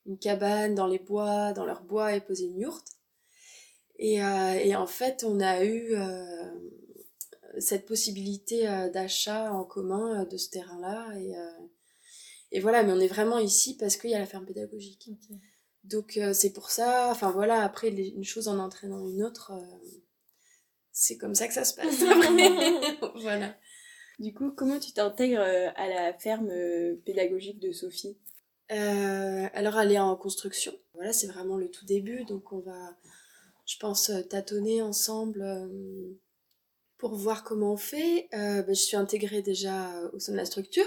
une, 0.06 0.18
cabane 0.18 0.74
dans 0.74 0.88
les 0.88 1.00
bois, 1.00 1.54
dans 1.54 1.66
leur 1.66 1.84
bois 1.84 2.16
et 2.16 2.22
poser 2.22 2.46
une 2.46 2.60
yourte. 2.60 2.88
Et, 3.98 4.24
euh, 4.24 4.54
et 4.54 4.76
en 4.76 4.88
fait, 4.88 5.24
on 5.24 5.40
a 5.40 5.64
eu 5.64 5.94
euh, 5.94 6.52
cette 7.60 7.86
possibilité 7.86 8.64
d'achat 8.94 9.54
en 9.54 9.66
commun 9.66 10.24
de 10.24 10.38
ce 10.38 10.50
terrain-là. 10.50 11.14
Et, 11.20 11.34
et 12.52 12.60
voilà, 12.60 12.84
mais 12.84 12.92
on 12.92 13.00
est 13.00 13.08
vraiment 13.08 13.40
ici 13.40 13.78
parce 13.78 13.98
qu'il 13.98 14.10
y 14.10 14.16
a 14.16 14.20
la 14.20 14.26
ferme 14.26 14.46
pédagogique. 14.46 15.10
Donc 15.84 16.20
c'est 16.34 16.54
pour 16.54 16.70
ça, 16.70 17.10
enfin 17.12 17.32
voilà, 17.32 17.64
après 17.64 17.90
une 17.90 18.24
chose 18.24 18.48
en 18.48 18.60
entraînant 18.60 19.08
une 19.08 19.24
autre, 19.24 19.54
c'est 20.92 21.18
comme 21.18 21.36
ça 21.36 21.48
que 21.48 21.54
ça 21.54 21.64
se 21.64 21.74
passe. 21.76 22.04
voilà. 23.22 23.56
Du 24.20 24.34
coup, 24.34 24.52
comment 24.52 24.80
tu 24.80 24.92
t'intègres 24.92 25.40
euh, 25.40 25.70
à 25.78 25.88
la 25.88 26.14
ferme 26.14 26.50
euh, 26.50 26.96
pédagogique 27.06 27.60
de 27.60 27.72
Sophie? 27.72 28.18
Euh, 28.72 29.48
Alors, 29.54 29.80
elle 29.80 29.94
est 29.94 30.00
en 30.00 30.16
construction. 30.18 30.74
Voilà, 30.94 31.14
c'est 31.14 31.28
vraiment 31.28 31.56
le 31.56 31.72
tout 31.72 31.86
début. 31.86 32.26
Donc, 32.26 32.52
on 32.52 32.60
va, 32.60 32.98
je 33.66 33.78
pense, 33.78 34.12
tâtonner 34.30 34.82
ensemble 34.82 35.42
pour 37.00 37.16
voir 37.16 37.44
comment 37.44 37.74
on 37.74 37.78
fait. 37.78 38.28
Ben, 38.32 38.66
je 38.68 38.74
suis 38.74 38.98
intégrée 38.98 39.42
déjà 39.42 39.90
au 40.14 40.20
sein 40.20 40.34
de 40.34 40.38
la 40.38 40.46
structure, 40.46 40.86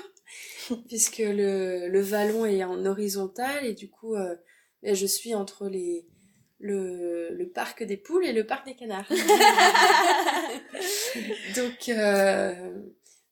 puisque 0.88 1.18
le, 1.18 1.88
le, 1.88 2.00
vallon 2.00 2.46
est 2.46 2.62
en 2.62 2.86
horizontal 2.86 3.66
et 3.66 3.74
du 3.74 3.90
coup, 3.90 4.14
ben, 4.14 4.94
je 4.94 5.06
suis 5.06 5.34
entre 5.34 5.68
les, 5.68 6.06
le, 6.60 7.30
le, 7.34 7.48
parc 7.48 7.82
des 7.82 7.96
poules 7.96 8.24
et 8.24 8.32
le 8.32 8.46
parc 8.46 8.66
des 8.66 8.76
canards. 8.76 9.08
Donc, 11.56 11.90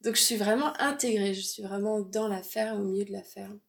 donc 0.02 0.16
je 0.16 0.20
suis 0.20 0.36
vraiment 0.36 0.72
intégrée, 0.80 1.34
je 1.34 1.42
suis 1.42 1.62
vraiment 1.62 2.00
dans 2.00 2.28
la 2.28 2.42
ferme, 2.42 2.80
au 2.80 2.84
milieu 2.84 3.04
de 3.04 3.12
la 3.12 3.22
ferme. 3.22 3.60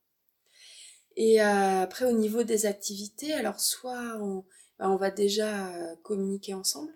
Et 1.18 1.42
euh, 1.42 1.82
après 1.82 2.06
au 2.06 2.14
niveau 2.14 2.44
des 2.44 2.66
activités, 2.66 3.34
alors 3.34 3.60
soit 3.60 4.18
on, 4.22 4.46
bah, 4.80 4.90
on 4.90 4.96
va 4.96 5.12
déjà 5.12 5.76
euh, 5.76 5.96
communiquer 6.04 6.54
ensemble 6.54 6.94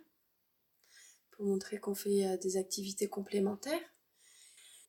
pour 1.36 1.46
montrer 1.46 1.80
qu'on 1.80 1.96
fait 1.96 2.26
euh, 2.26 2.38
des 2.38 2.58
activités 2.58 3.08
complémentaires. 3.08 3.94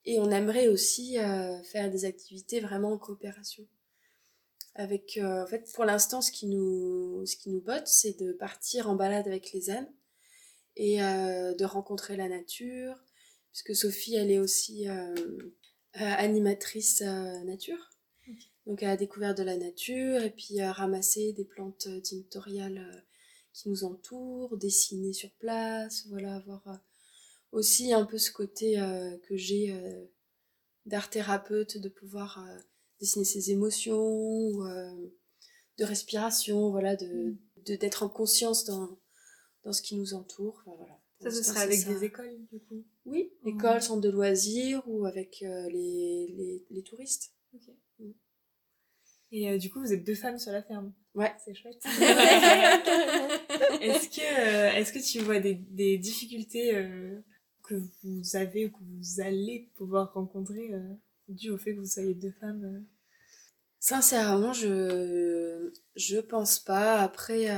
Et 0.04 0.18
on 0.20 0.30
aimerait 0.30 0.68
aussi 0.68 1.16
faire 1.64 1.90
des 1.90 2.04
activités 2.04 2.60
vraiment 2.60 2.92
en 2.92 2.96
coopération. 2.96 3.66
Avec, 4.76 5.18
en 5.20 5.46
fait, 5.48 5.68
pour 5.74 5.84
l'instant, 5.84 6.22
ce 6.22 6.30
qui 6.30 6.46
nous, 6.46 7.26
ce 7.26 7.34
qui 7.36 7.50
nous 7.50 7.60
botte, 7.60 7.88
c'est 7.88 8.16
de 8.20 8.32
partir 8.32 8.88
en 8.88 8.94
balade 8.94 9.26
avec 9.26 9.52
les 9.52 9.68
ânes 9.68 9.92
et 10.76 10.98
de 10.98 11.64
rencontrer 11.64 12.16
la 12.16 12.28
nature, 12.28 12.96
puisque 13.56 13.74
Sophie, 13.74 14.14
elle 14.14 14.30
est 14.30 14.38
aussi 14.38 14.86
euh, 14.86 15.14
euh, 15.14 16.14
animatrice 16.18 17.02
euh, 17.02 17.42
nature. 17.44 17.90
Donc 18.66 18.82
elle 18.82 18.90
a 18.90 18.96
découvert 18.98 19.34
de 19.34 19.42
la 19.42 19.56
nature 19.56 20.22
et 20.22 20.30
puis 20.30 20.60
a 20.60 20.72
ramassé 20.72 21.32
des 21.32 21.44
plantes 21.44 21.88
tinctoriales 22.02 23.05
qui 23.56 23.68
nous 23.68 23.84
entourent, 23.84 24.56
dessiner 24.56 25.12
sur 25.12 25.30
place, 25.32 26.06
voilà, 26.08 26.36
avoir 26.36 26.80
aussi 27.52 27.92
un 27.92 28.04
peu 28.04 28.18
ce 28.18 28.30
côté 28.30 28.76
que 29.28 29.36
j'ai 29.36 29.74
d'art 30.84 31.08
thérapeute, 31.08 31.78
de 31.78 31.88
pouvoir 31.88 32.44
dessiner 33.00 33.24
ses 33.24 33.50
émotions, 33.50 33.98
ou, 33.98 34.62
de 35.78 35.84
respiration, 35.84 36.70
voilà, 36.70 36.96
de 36.96 37.36
d'être 37.64 38.04
en 38.04 38.08
conscience 38.08 38.64
dans, 38.64 38.98
dans 39.64 39.72
ce 39.72 39.82
qui 39.82 39.96
nous 39.96 40.14
entoure. 40.14 40.62
voilà. 40.64 41.00
Ça, 41.20 41.30
ce 41.30 41.42
serait 41.42 41.62
avec 41.62 41.84
des 41.86 42.04
écoles, 42.04 42.38
du 42.52 42.60
coup? 42.60 42.84
Oui, 43.06 43.32
écoles, 43.44 43.82
centres 43.82 44.02
de 44.02 44.10
loisirs 44.10 44.82
ou 44.86 45.06
avec 45.06 45.42
euh, 45.42 45.68
les, 45.70 46.28
les, 46.36 46.66
les, 46.70 46.82
touristes. 46.82 47.32
Mm. 47.98 48.10
Et 49.32 49.50
euh, 49.50 49.58
du 49.58 49.70
coup, 49.70 49.80
vous 49.80 49.92
êtes 49.92 50.04
deux 50.04 50.14
femmes 50.14 50.38
sur 50.38 50.52
la 50.52 50.62
ferme? 50.62 50.92
Ouais. 51.16 51.34
C'est 51.44 51.54
chouette. 51.54 51.80
est-ce 53.80 54.08
que, 54.08 54.20
euh, 54.20 54.72
est-ce 54.74 54.92
que 54.92 54.98
tu 54.98 55.18
vois 55.24 55.40
des, 55.40 55.54
des 55.54 55.98
difficultés 55.98 56.72
que 57.64 57.74
vous 58.04 58.36
avez 58.36 58.66
ou 58.66 58.70
que 58.70 58.78
vous 58.80 59.20
allez 59.20 59.68
pouvoir 59.74 60.12
rencontrer 60.12 60.70
dû 61.28 61.50
au 61.50 61.58
fait 61.58 61.74
que 61.74 61.80
vous 61.80 61.86
soyez 61.86 62.14
deux 62.14 62.30
femmes 62.32 62.84
Sincèrement, 63.80 64.52
je 64.52 65.72
je 65.96 66.18
pense 66.18 66.60
pas. 66.60 67.00
Après, 67.00 67.48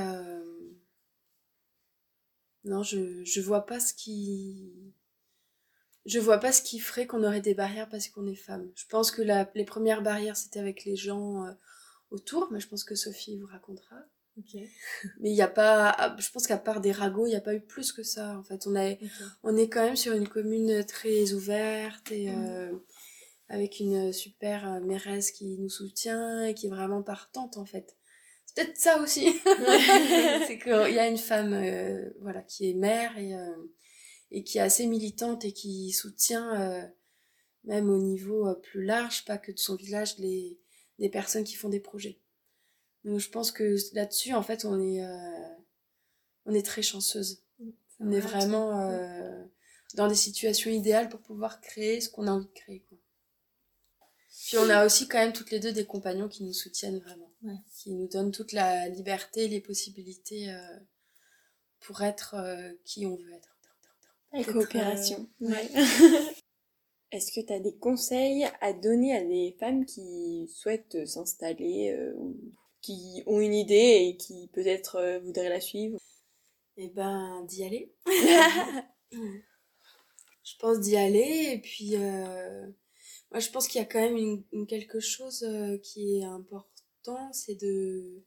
non, 2.63 2.83
je, 2.83 3.23
je 3.23 3.41
vois 3.41 3.65
pas 3.65 3.79
ce 3.79 3.93
qui. 3.93 4.93
Je 6.05 6.19
vois 6.19 6.39
pas 6.39 6.51
ce 6.51 6.61
qui 6.61 6.79
ferait 6.79 7.07
qu'on 7.07 7.23
aurait 7.23 7.41
des 7.41 7.53
barrières 7.53 7.89
parce 7.89 8.07
qu'on 8.09 8.27
est 8.27 8.35
femme. 8.35 8.71
Je 8.75 8.85
pense 8.87 9.11
que 9.11 9.21
la, 9.21 9.49
les 9.55 9.65
premières 9.65 10.01
barrières, 10.01 10.37
c'était 10.37 10.59
avec 10.59 10.85
les 10.85 10.95
gens 10.95 11.45
euh, 11.45 11.51
autour, 12.11 12.51
mais 12.51 12.59
je 12.59 12.67
pense 12.67 12.83
que 12.83 12.95
Sophie 12.95 13.37
vous 13.37 13.47
racontera. 13.47 13.97
Mais 15.19 15.31
il 15.31 15.33
n'y 15.33 15.41
a 15.41 15.49
pas. 15.49 15.89
Ah, 15.89 16.15
je 16.17 16.29
pense 16.31 16.47
qu'à 16.47 16.57
part 16.57 16.79
des 16.79 16.93
ragots, 16.93 17.25
il 17.25 17.31
n'y 17.31 17.35
a 17.35 17.41
pas 17.41 17.53
eu 17.53 17.59
plus 17.59 17.91
que 17.91 18.03
ça. 18.03 18.37
En 18.37 18.43
fait, 18.43 18.67
on, 18.67 18.75
a, 18.75 18.95
on 19.43 19.57
est 19.57 19.67
quand 19.67 19.83
même 19.83 19.97
sur 19.97 20.13
une 20.13 20.27
commune 20.27 20.83
très 20.85 21.33
ouverte 21.33 22.11
et. 22.11 22.31
Euh, 22.31 22.71
avec 23.51 23.79
une 23.79 24.13
super 24.13 24.71
euh, 24.71 24.79
mairesse 24.79 25.31
qui 25.31 25.57
nous 25.57 25.69
soutient 25.69 26.45
et 26.45 26.53
qui 26.53 26.67
est 26.67 26.69
vraiment 26.69 27.01
partante 27.01 27.57
en 27.57 27.65
fait 27.65 27.97
c'est 28.49 28.63
peut-être 28.63 28.77
ça 28.77 28.99
aussi. 29.01 29.39
c'est 30.47 30.59
qu'il 30.59 30.93
y 30.93 30.99
a 30.99 31.07
une 31.07 31.17
femme 31.17 31.53
euh, 31.53 32.09
voilà, 32.21 32.41
qui 32.41 32.69
est 32.69 32.73
mère 32.73 33.17
et, 33.17 33.35
euh, 33.35 33.55
et 34.31 34.43
qui 34.43 34.57
est 34.57 34.61
assez 34.61 34.87
militante 34.87 35.45
et 35.45 35.53
qui 35.53 35.91
soutient, 35.91 36.59
euh, 36.59 36.87
même 37.63 37.89
au 37.89 37.97
niveau 37.97 38.53
plus 38.55 38.83
large, 38.83 39.25
pas 39.25 39.37
que 39.37 39.51
de 39.51 39.59
son 39.59 39.75
village, 39.75 40.17
les, 40.17 40.59
les 40.99 41.09
personnes 41.09 41.43
qui 41.43 41.55
font 41.55 41.69
des 41.69 41.79
projets. 41.79 42.19
Donc 43.03 43.19
je 43.19 43.29
pense 43.29 43.51
que 43.51 43.75
là-dessus, 43.93 44.33
en 44.33 44.43
fait, 44.43 44.65
on 44.65 44.79
est, 44.79 45.01
on 46.45 46.53
est 46.53 46.65
très 46.65 46.81
chanceuse. 46.81 47.41
On 47.99 48.11
est 48.11 48.19
vraiment 48.19 48.87
dans 49.95 50.07
des 50.07 50.15
situations 50.15 50.69
idéales 50.69 51.09
pour 51.09 51.21
pouvoir 51.21 51.61
créer 51.61 52.01
ce 52.01 52.09
qu'on 52.09 52.27
a 52.27 52.31
envie 52.31 52.47
de 52.47 52.51
créer. 52.51 52.81
Quoi. 52.81 52.97
Puis 54.47 54.57
on 54.57 54.69
a 54.69 54.85
aussi 54.85 55.07
quand 55.07 55.17
même 55.17 55.33
toutes 55.33 55.51
les 55.51 55.59
deux 55.59 55.71
des 55.71 55.85
compagnons 55.85 56.27
qui 56.27 56.43
nous 56.43 56.53
soutiennent 56.53 56.99
vraiment 56.99 57.29
qui 57.75 57.91
nous 57.93 58.07
donne 58.07 58.31
toute 58.31 58.51
la 58.51 58.87
liberté, 58.89 59.47
les 59.47 59.61
possibilités 59.61 60.51
euh, 60.51 60.79
pour 61.79 62.01
être 62.01 62.35
qui 62.83 63.05
on 63.05 63.15
veut 63.15 63.33
être. 63.33 63.57
La 64.31 64.43
coopération. 64.43 65.27
Ouais. 65.39 65.69
Est-ce 67.11 67.31
que 67.31 67.45
tu 67.45 67.53
as 67.53 67.59
des 67.59 67.75
conseils 67.75 68.45
à 68.61 68.73
donner 68.73 69.15
à 69.15 69.23
des 69.23 69.55
femmes 69.59 69.85
qui 69.85 70.47
souhaitent 70.53 71.05
s'installer 71.07 71.97
ou 72.15 72.37
qui 72.81 73.23
ont 73.25 73.39
une 73.39 73.53
idée 73.53 74.07
et 74.07 74.17
qui 74.17 74.49
peut-être 74.53 75.19
voudraient 75.23 75.49
la 75.49 75.61
suivre? 75.61 75.99
Eh 76.77 76.89
ben, 76.89 77.43
d'y 77.47 77.63
aller. 77.63 77.91
je 80.49 80.55
pense 80.59 80.79
d'y 80.79 80.97
aller 80.97 81.51
et 81.53 81.59
puis 81.59 81.95
euh, 81.95 82.67
moi 83.31 83.39
je 83.39 83.49
pense 83.49 83.67
qu'il 83.67 83.79
y 83.79 83.83
a 83.83 83.87
quand 83.87 84.01
même 84.01 84.43
une, 84.51 84.67
quelque 84.67 84.99
chose 84.99 85.43
euh, 85.43 85.77
qui 85.77 86.17
est 86.17 86.23
important 86.23 87.31
c'est 87.31 87.55
de 87.55 88.23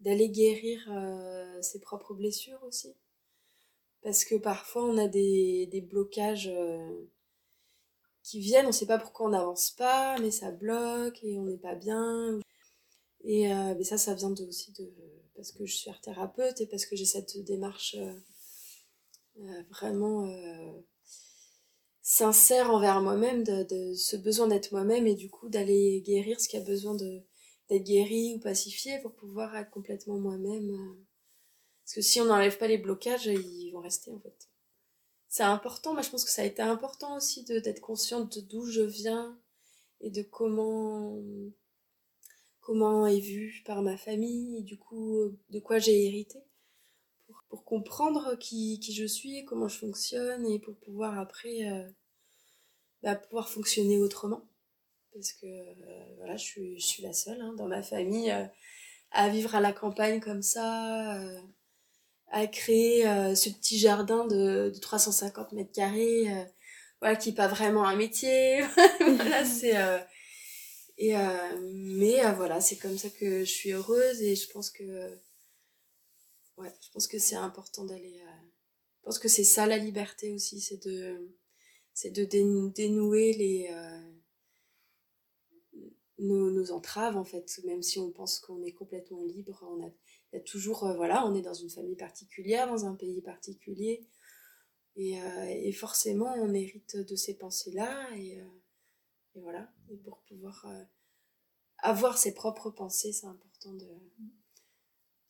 d'aller 0.00 0.28
guérir 0.28 0.86
euh, 0.90 1.62
ses 1.62 1.80
propres 1.80 2.14
blessures 2.14 2.62
aussi 2.64 2.94
parce 4.02 4.24
que 4.24 4.34
parfois 4.34 4.84
on 4.84 4.98
a 4.98 5.08
des, 5.08 5.66
des 5.66 5.80
blocages 5.80 6.50
qui 8.24 8.40
viennent 8.40 8.66
on 8.66 8.72
sait 8.72 8.86
pas 8.86 8.98
pourquoi 8.98 9.26
on 9.26 9.30
n'avance 9.30 9.70
pas 9.70 10.18
mais 10.18 10.32
ça 10.32 10.50
bloque 10.50 11.22
et 11.22 11.38
on 11.38 11.44
n'est 11.44 11.58
pas 11.58 11.76
bien 11.76 12.40
et 13.22 13.48
mais 13.48 13.84
ça 13.84 13.98
ça 13.98 14.14
vient 14.14 14.30
de, 14.30 14.44
aussi 14.44 14.72
de 14.72 14.92
parce 15.36 15.52
que 15.52 15.64
je 15.64 15.74
suis 15.74 15.90
art 15.90 16.00
thérapeute 16.00 16.60
et 16.60 16.66
parce 16.66 16.86
que 16.86 16.96
j'ai 16.96 17.04
cette 17.04 17.38
démarche 17.44 17.96
vraiment 19.70 20.26
sincère 22.04 22.70
envers 22.70 23.00
moi-même, 23.00 23.42
de, 23.42 23.94
ce 23.94 24.16
besoin 24.16 24.46
d'être 24.46 24.70
moi-même 24.72 25.06
et 25.06 25.14
du 25.14 25.30
coup 25.30 25.48
d'aller 25.48 26.02
guérir 26.02 26.38
ce 26.38 26.48
qui 26.48 26.56
a 26.56 26.60
besoin 26.60 26.94
de 26.94 27.22
d'être 27.70 27.84
guéri 27.84 28.34
ou 28.34 28.40
pacifié 28.40 28.98
pour 29.00 29.14
pouvoir 29.14 29.56
être 29.56 29.70
complètement 29.70 30.18
moi-même. 30.18 30.70
Euh. 30.70 31.02
Parce 31.82 31.94
que 31.94 32.02
si 32.02 32.20
on 32.20 32.26
n'enlève 32.26 32.58
pas 32.58 32.66
les 32.66 32.76
blocages, 32.76 33.24
ils 33.24 33.70
vont 33.72 33.80
rester 33.80 34.12
en 34.12 34.20
fait. 34.20 34.50
C'est 35.36 35.42
important, 35.42 35.94
moi 35.94 36.02
je 36.02 36.10
pense 36.10 36.24
que 36.24 36.30
ça 36.30 36.42
a 36.42 36.44
été 36.44 36.62
important 36.62 37.16
aussi 37.16 37.42
d'être 37.42 37.80
consciente 37.80 38.38
d'où 38.38 38.66
je 38.66 38.82
viens 38.82 39.36
et 40.00 40.08
de 40.08 40.22
comment 40.22 41.20
comment 42.60 43.04
est 43.08 43.18
vu 43.18 43.60
par 43.66 43.82
ma 43.82 43.96
famille 43.96 44.58
et 44.58 44.62
du 44.62 44.78
coup 44.78 45.36
de 45.50 45.58
quoi 45.58 45.80
j'ai 45.80 46.06
hérité 46.06 46.38
pour, 47.48 47.64
comprendre 47.64 48.36
qui, 48.38 48.78
qui, 48.78 48.94
je 48.94 49.06
suis, 49.06 49.44
comment 49.44 49.66
je 49.66 49.76
fonctionne 49.76 50.46
et 50.46 50.60
pour 50.60 50.76
pouvoir 50.76 51.18
après 51.18 51.68
euh, 51.68 51.90
bah, 53.02 53.16
pouvoir 53.16 53.48
fonctionner 53.48 53.98
autrement. 53.98 54.48
Parce 55.12 55.32
que 55.32 55.46
euh, 55.46 56.14
voilà, 56.18 56.36
je 56.36 56.44
suis, 56.44 56.78
je 56.78 56.86
suis 56.86 57.02
la 57.02 57.12
seule 57.12 57.40
hein, 57.40 57.54
dans 57.54 57.66
ma 57.66 57.82
famille 57.82 58.30
euh, 58.30 58.46
à 59.10 59.28
vivre 59.30 59.56
à 59.56 59.60
la 59.60 59.72
campagne 59.72 60.20
comme 60.20 60.42
ça, 60.42 61.20
à 62.34 62.46
créer 62.46 63.02
ce 63.34 63.48
petit 63.48 63.78
jardin 63.78 64.26
de, 64.26 64.70
de 64.74 64.78
350 64.78 65.52
mètres 65.52 65.72
carrés, 65.72 66.26
voilà, 67.00 67.16
qui 67.16 67.30
n'est 67.30 67.34
pas 67.34 67.48
vraiment 67.48 67.86
un 67.86 67.96
métier. 67.96 68.60
voilà, 69.00 69.44
c'est. 69.46 69.74
et 70.98 71.14
mais 71.62 72.20
voilà, 72.34 72.60
c'est 72.60 72.76
comme 72.76 72.98
ça 72.98 73.08
que 73.10 73.40
je 73.40 73.50
suis 73.50 73.72
heureuse 73.72 74.20
et 74.20 74.34
je 74.34 74.48
pense 74.50 74.70
que 74.70 75.16
ouais, 76.56 76.72
je 76.80 76.90
pense 76.90 77.06
que 77.06 77.18
c'est 77.18 77.36
important 77.36 77.84
d'aller. 77.84 78.20
Euh, 78.20 78.46
je 78.98 79.04
pense 79.04 79.18
que 79.18 79.28
c'est 79.28 79.44
ça 79.44 79.66
la 79.66 79.78
liberté 79.78 80.32
aussi, 80.32 80.60
c'est 80.60 80.82
de, 80.86 81.36
c'est 81.92 82.10
de 82.10 82.24
dénouer 82.24 83.32
les. 83.32 83.68
Euh, 83.70 84.10
nos, 86.18 86.50
nos, 86.50 86.70
entraves 86.70 87.16
en 87.16 87.24
fait, 87.24 87.60
même 87.64 87.82
si 87.82 87.98
on 87.98 88.10
pense 88.12 88.38
qu'on 88.38 88.62
est 88.62 88.72
complètement 88.72 89.24
libre, 89.24 89.66
on 89.68 89.84
a, 89.84 89.90
y 90.34 90.36
a 90.36 90.40
toujours, 90.40 90.84
euh, 90.84 90.94
voilà, 90.94 91.26
on 91.26 91.34
est 91.34 91.42
dans 91.42 91.54
une 91.54 91.70
famille 91.70 91.96
particulière, 91.96 92.68
dans 92.68 92.86
un 92.86 92.94
pays 92.94 93.22
particulier, 93.22 94.06
et, 94.96 95.18
et 95.48 95.72
forcément 95.72 96.32
on 96.34 96.54
hérite 96.54 96.96
de 96.96 97.16
ces 97.16 97.36
pensées-là, 97.36 98.08
et, 98.16 98.38
et, 99.34 99.40
voilà, 99.40 99.68
et 99.90 99.96
pour 99.96 100.20
pouvoir 100.22 100.66
avoir 101.78 102.16
ses 102.16 102.32
propres 102.32 102.70
pensées, 102.70 103.12
c'est 103.12 103.26
important 103.26 103.72
de, 103.72 103.88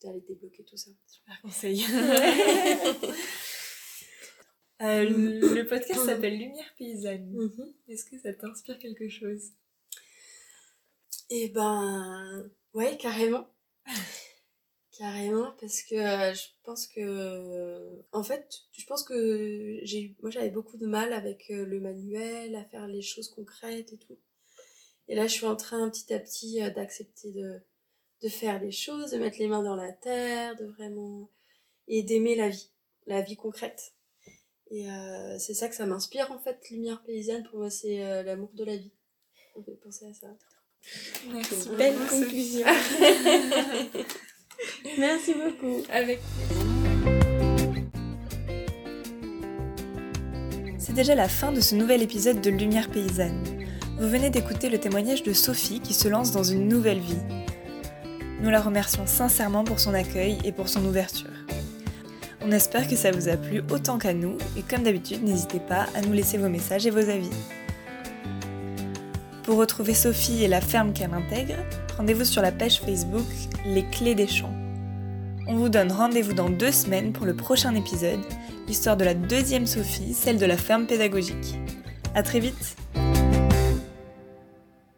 d'aller 0.02 0.20
débloquer 0.20 0.64
tout 0.64 0.76
ça. 0.76 0.90
Super 1.06 1.40
conseil. 1.42 1.84
Euh, 4.82 5.04
le 5.08 5.62
podcast 5.68 6.04
s'appelle 6.04 6.36
Lumière 6.36 6.74
paysanne. 6.76 7.30
Mhm. 7.30 7.72
Est-ce 7.88 8.04
que 8.04 8.18
ça 8.18 8.34
t'inspire 8.34 8.78
quelque 8.78 9.08
chose? 9.08 9.52
Eh 11.30 11.48
ben, 11.48 12.50
ouais, 12.74 12.96
carrément. 12.98 13.46
carrément, 14.98 15.52
parce 15.60 15.82
que 15.82 15.94
euh, 15.94 16.34
je 16.34 16.48
pense 16.64 16.86
que, 16.86 18.02
en 18.12 18.22
fait, 18.22 18.62
je 18.72 18.84
pense 18.86 19.02
que 19.02 19.78
j'ai, 19.82 20.16
moi 20.22 20.30
j'avais 20.30 20.50
beaucoup 20.50 20.76
de 20.76 20.86
mal 20.86 21.12
avec 21.12 21.50
euh, 21.50 21.64
le 21.64 21.80
manuel, 21.80 22.54
à 22.56 22.64
faire 22.64 22.86
les 22.86 23.02
choses 23.02 23.28
concrètes 23.28 23.92
et 23.92 23.98
tout. 23.98 24.18
Et 25.08 25.14
là, 25.14 25.26
je 25.26 25.32
suis 25.32 25.46
en 25.46 25.56
train 25.56 25.88
petit 25.90 26.12
à 26.14 26.18
petit 26.18 26.60
d'accepter 26.74 27.32
de 27.32 27.60
de 28.24 28.28
faire 28.30 28.58
les 28.60 28.72
choses, 28.72 29.10
de 29.10 29.18
mettre 29.18 29.38
les 29.38 29.48
mains 29.48 29.62
dans 29.62 29.76
la 29.76 29.92
terre, 29.92 30.56
de 30.56 30.64
vraiment 30.64 31.28
et 31.88 32.02
d'aimer 32.02 32.34
la 32.34 32.48
vie, 32.48 32.70
la 33.06 33.20
vie 33.20 33.36
concrète. 33.36 33.92
Et 34.70 34.90
euh, 34.90 35.38
c'est 35.38 35.52
ça 35.52 35.68
que 35.68 35.74
ça 35.74 35.84
m'inspire 35.84 36.32
en 36.32 36.38
fait, 36.38 36.58
lumière 36.70 37.02
paysanne 37.04 37.44
pour 37.44 37.58
moi 37.58 37.70
c'est 37.70 38.02
euh, 38.02 38.22
l'amour 38.22 38.50
de 38.54 38.64
la 38.64 38.76
vie. 38.76 38.92
On 39.54 39.62
peut 39.62 39.76
penser 39.76 40.06
à 40.06 40.14
ça. 40.14 40.28
Merci. 41.28 41.68
Belle 41.76 41.96
conclusion. 42.08 42.66
Merci 44.98 45.34
beaucoup. 45.34 45.82
Avec 45.92 46.20
C'est 50.78 50.92
déjà 50.92 51.14
la 51.14 51.28
fin 51.28 51.52
de 51.52 51.60
ce 51.60 51.74
nouvel 51.74 52.02
épisode 52.02 52.40
de 52.40 52.50
Lumière 52.50 52.90
paysanne. 52.90 53.42
Vous 53.98 54.08
venez 54.08 54.30
d'écouter 54.30 54.68
le 54.68 54.78
témoignage 54.78 55.22
de 55.22 55.32
Sophie 55.32 55.80
qui 55.80 55.94
se 55.94 56.08
lance 56.08 56.32
dans 56.32 56.42
une 56.42 56.68
nouvelle 56.68 57.00
vie. 57.00 57.22
Nous 58.40 58.50
la 58.50 58.60
remercions 58.60 59.06
sincèrement 59.06 59.64
pour 59.64 59.80
son 59.80 59.94
accueil 59.94 60.38
et 60.44 60.52
pour 60.52 60.68
son 60.68 60.84
ouverture. 60.84 61.30
On 62.42 62.50
espère 62.52 62.86
que 62.86 62.96
ça 62.96 63.10
vous 63.10 63.28
a 63.28 63.36
plu 63.36 63.62
autant 63.70 63.96
qu'à 63.96 64.12
nous 64.12 64.36
et 64.56 64.62
comme 64.62 64.82
d'habitude, 64.82 65.22
n'hésitez 65.22 65.60
pas 65.60 65.86
à 65.94 66.02
nous 66.02 66.12
laisser 66.12 66.36
vos 66.36 66.50
messages 66.50 66.86
et 66.86 66.90
vos 66.90 67.08
avis. 67.08 67.30
Pour 69.44 69.56
retrouver 69.56 69.94
Sophie 69.94 70.44
et 70.44 70.48
la 70.48 70.60
ferme 70.60 70.92
qu'elle 70.92 71.14
intègre, 71.14 71.56
rendez-vous 71.96 72.24
sur 72.24 72.42
la 72.42 72.52
page 72.52 72.80
Facebook 72.80 73.26
Les 73.66 73.84
Clés 73.84 74.14
des 74.14 74.26
Champs. 74.26 74.54
On 75.46 75.56
vous 75.56 75.68
donne 75.68 75.92
rendez-vous 75.92 76.32
dans 76.32 76.48
deux 76.48 76.72
semaines 76.72 77.12
pour 77.12 77.26
le 77.26 77.34
prochain 77.34 77.74
épisode, 77.74 78.20
l'histoire 78.66 78.96
de 78.96 79.04
la 79.04 79.14
deuxième 79.14 79.66
Sophie, 79.66 80.14
celle 80.14 80.38
de 80.38 80.46
la 80.46 80.56
ferme 80.56 80.86
pédagogique. 80.86 81.58
A 82.14 82.22
très 82.22 82.40
vite 82.40 82.76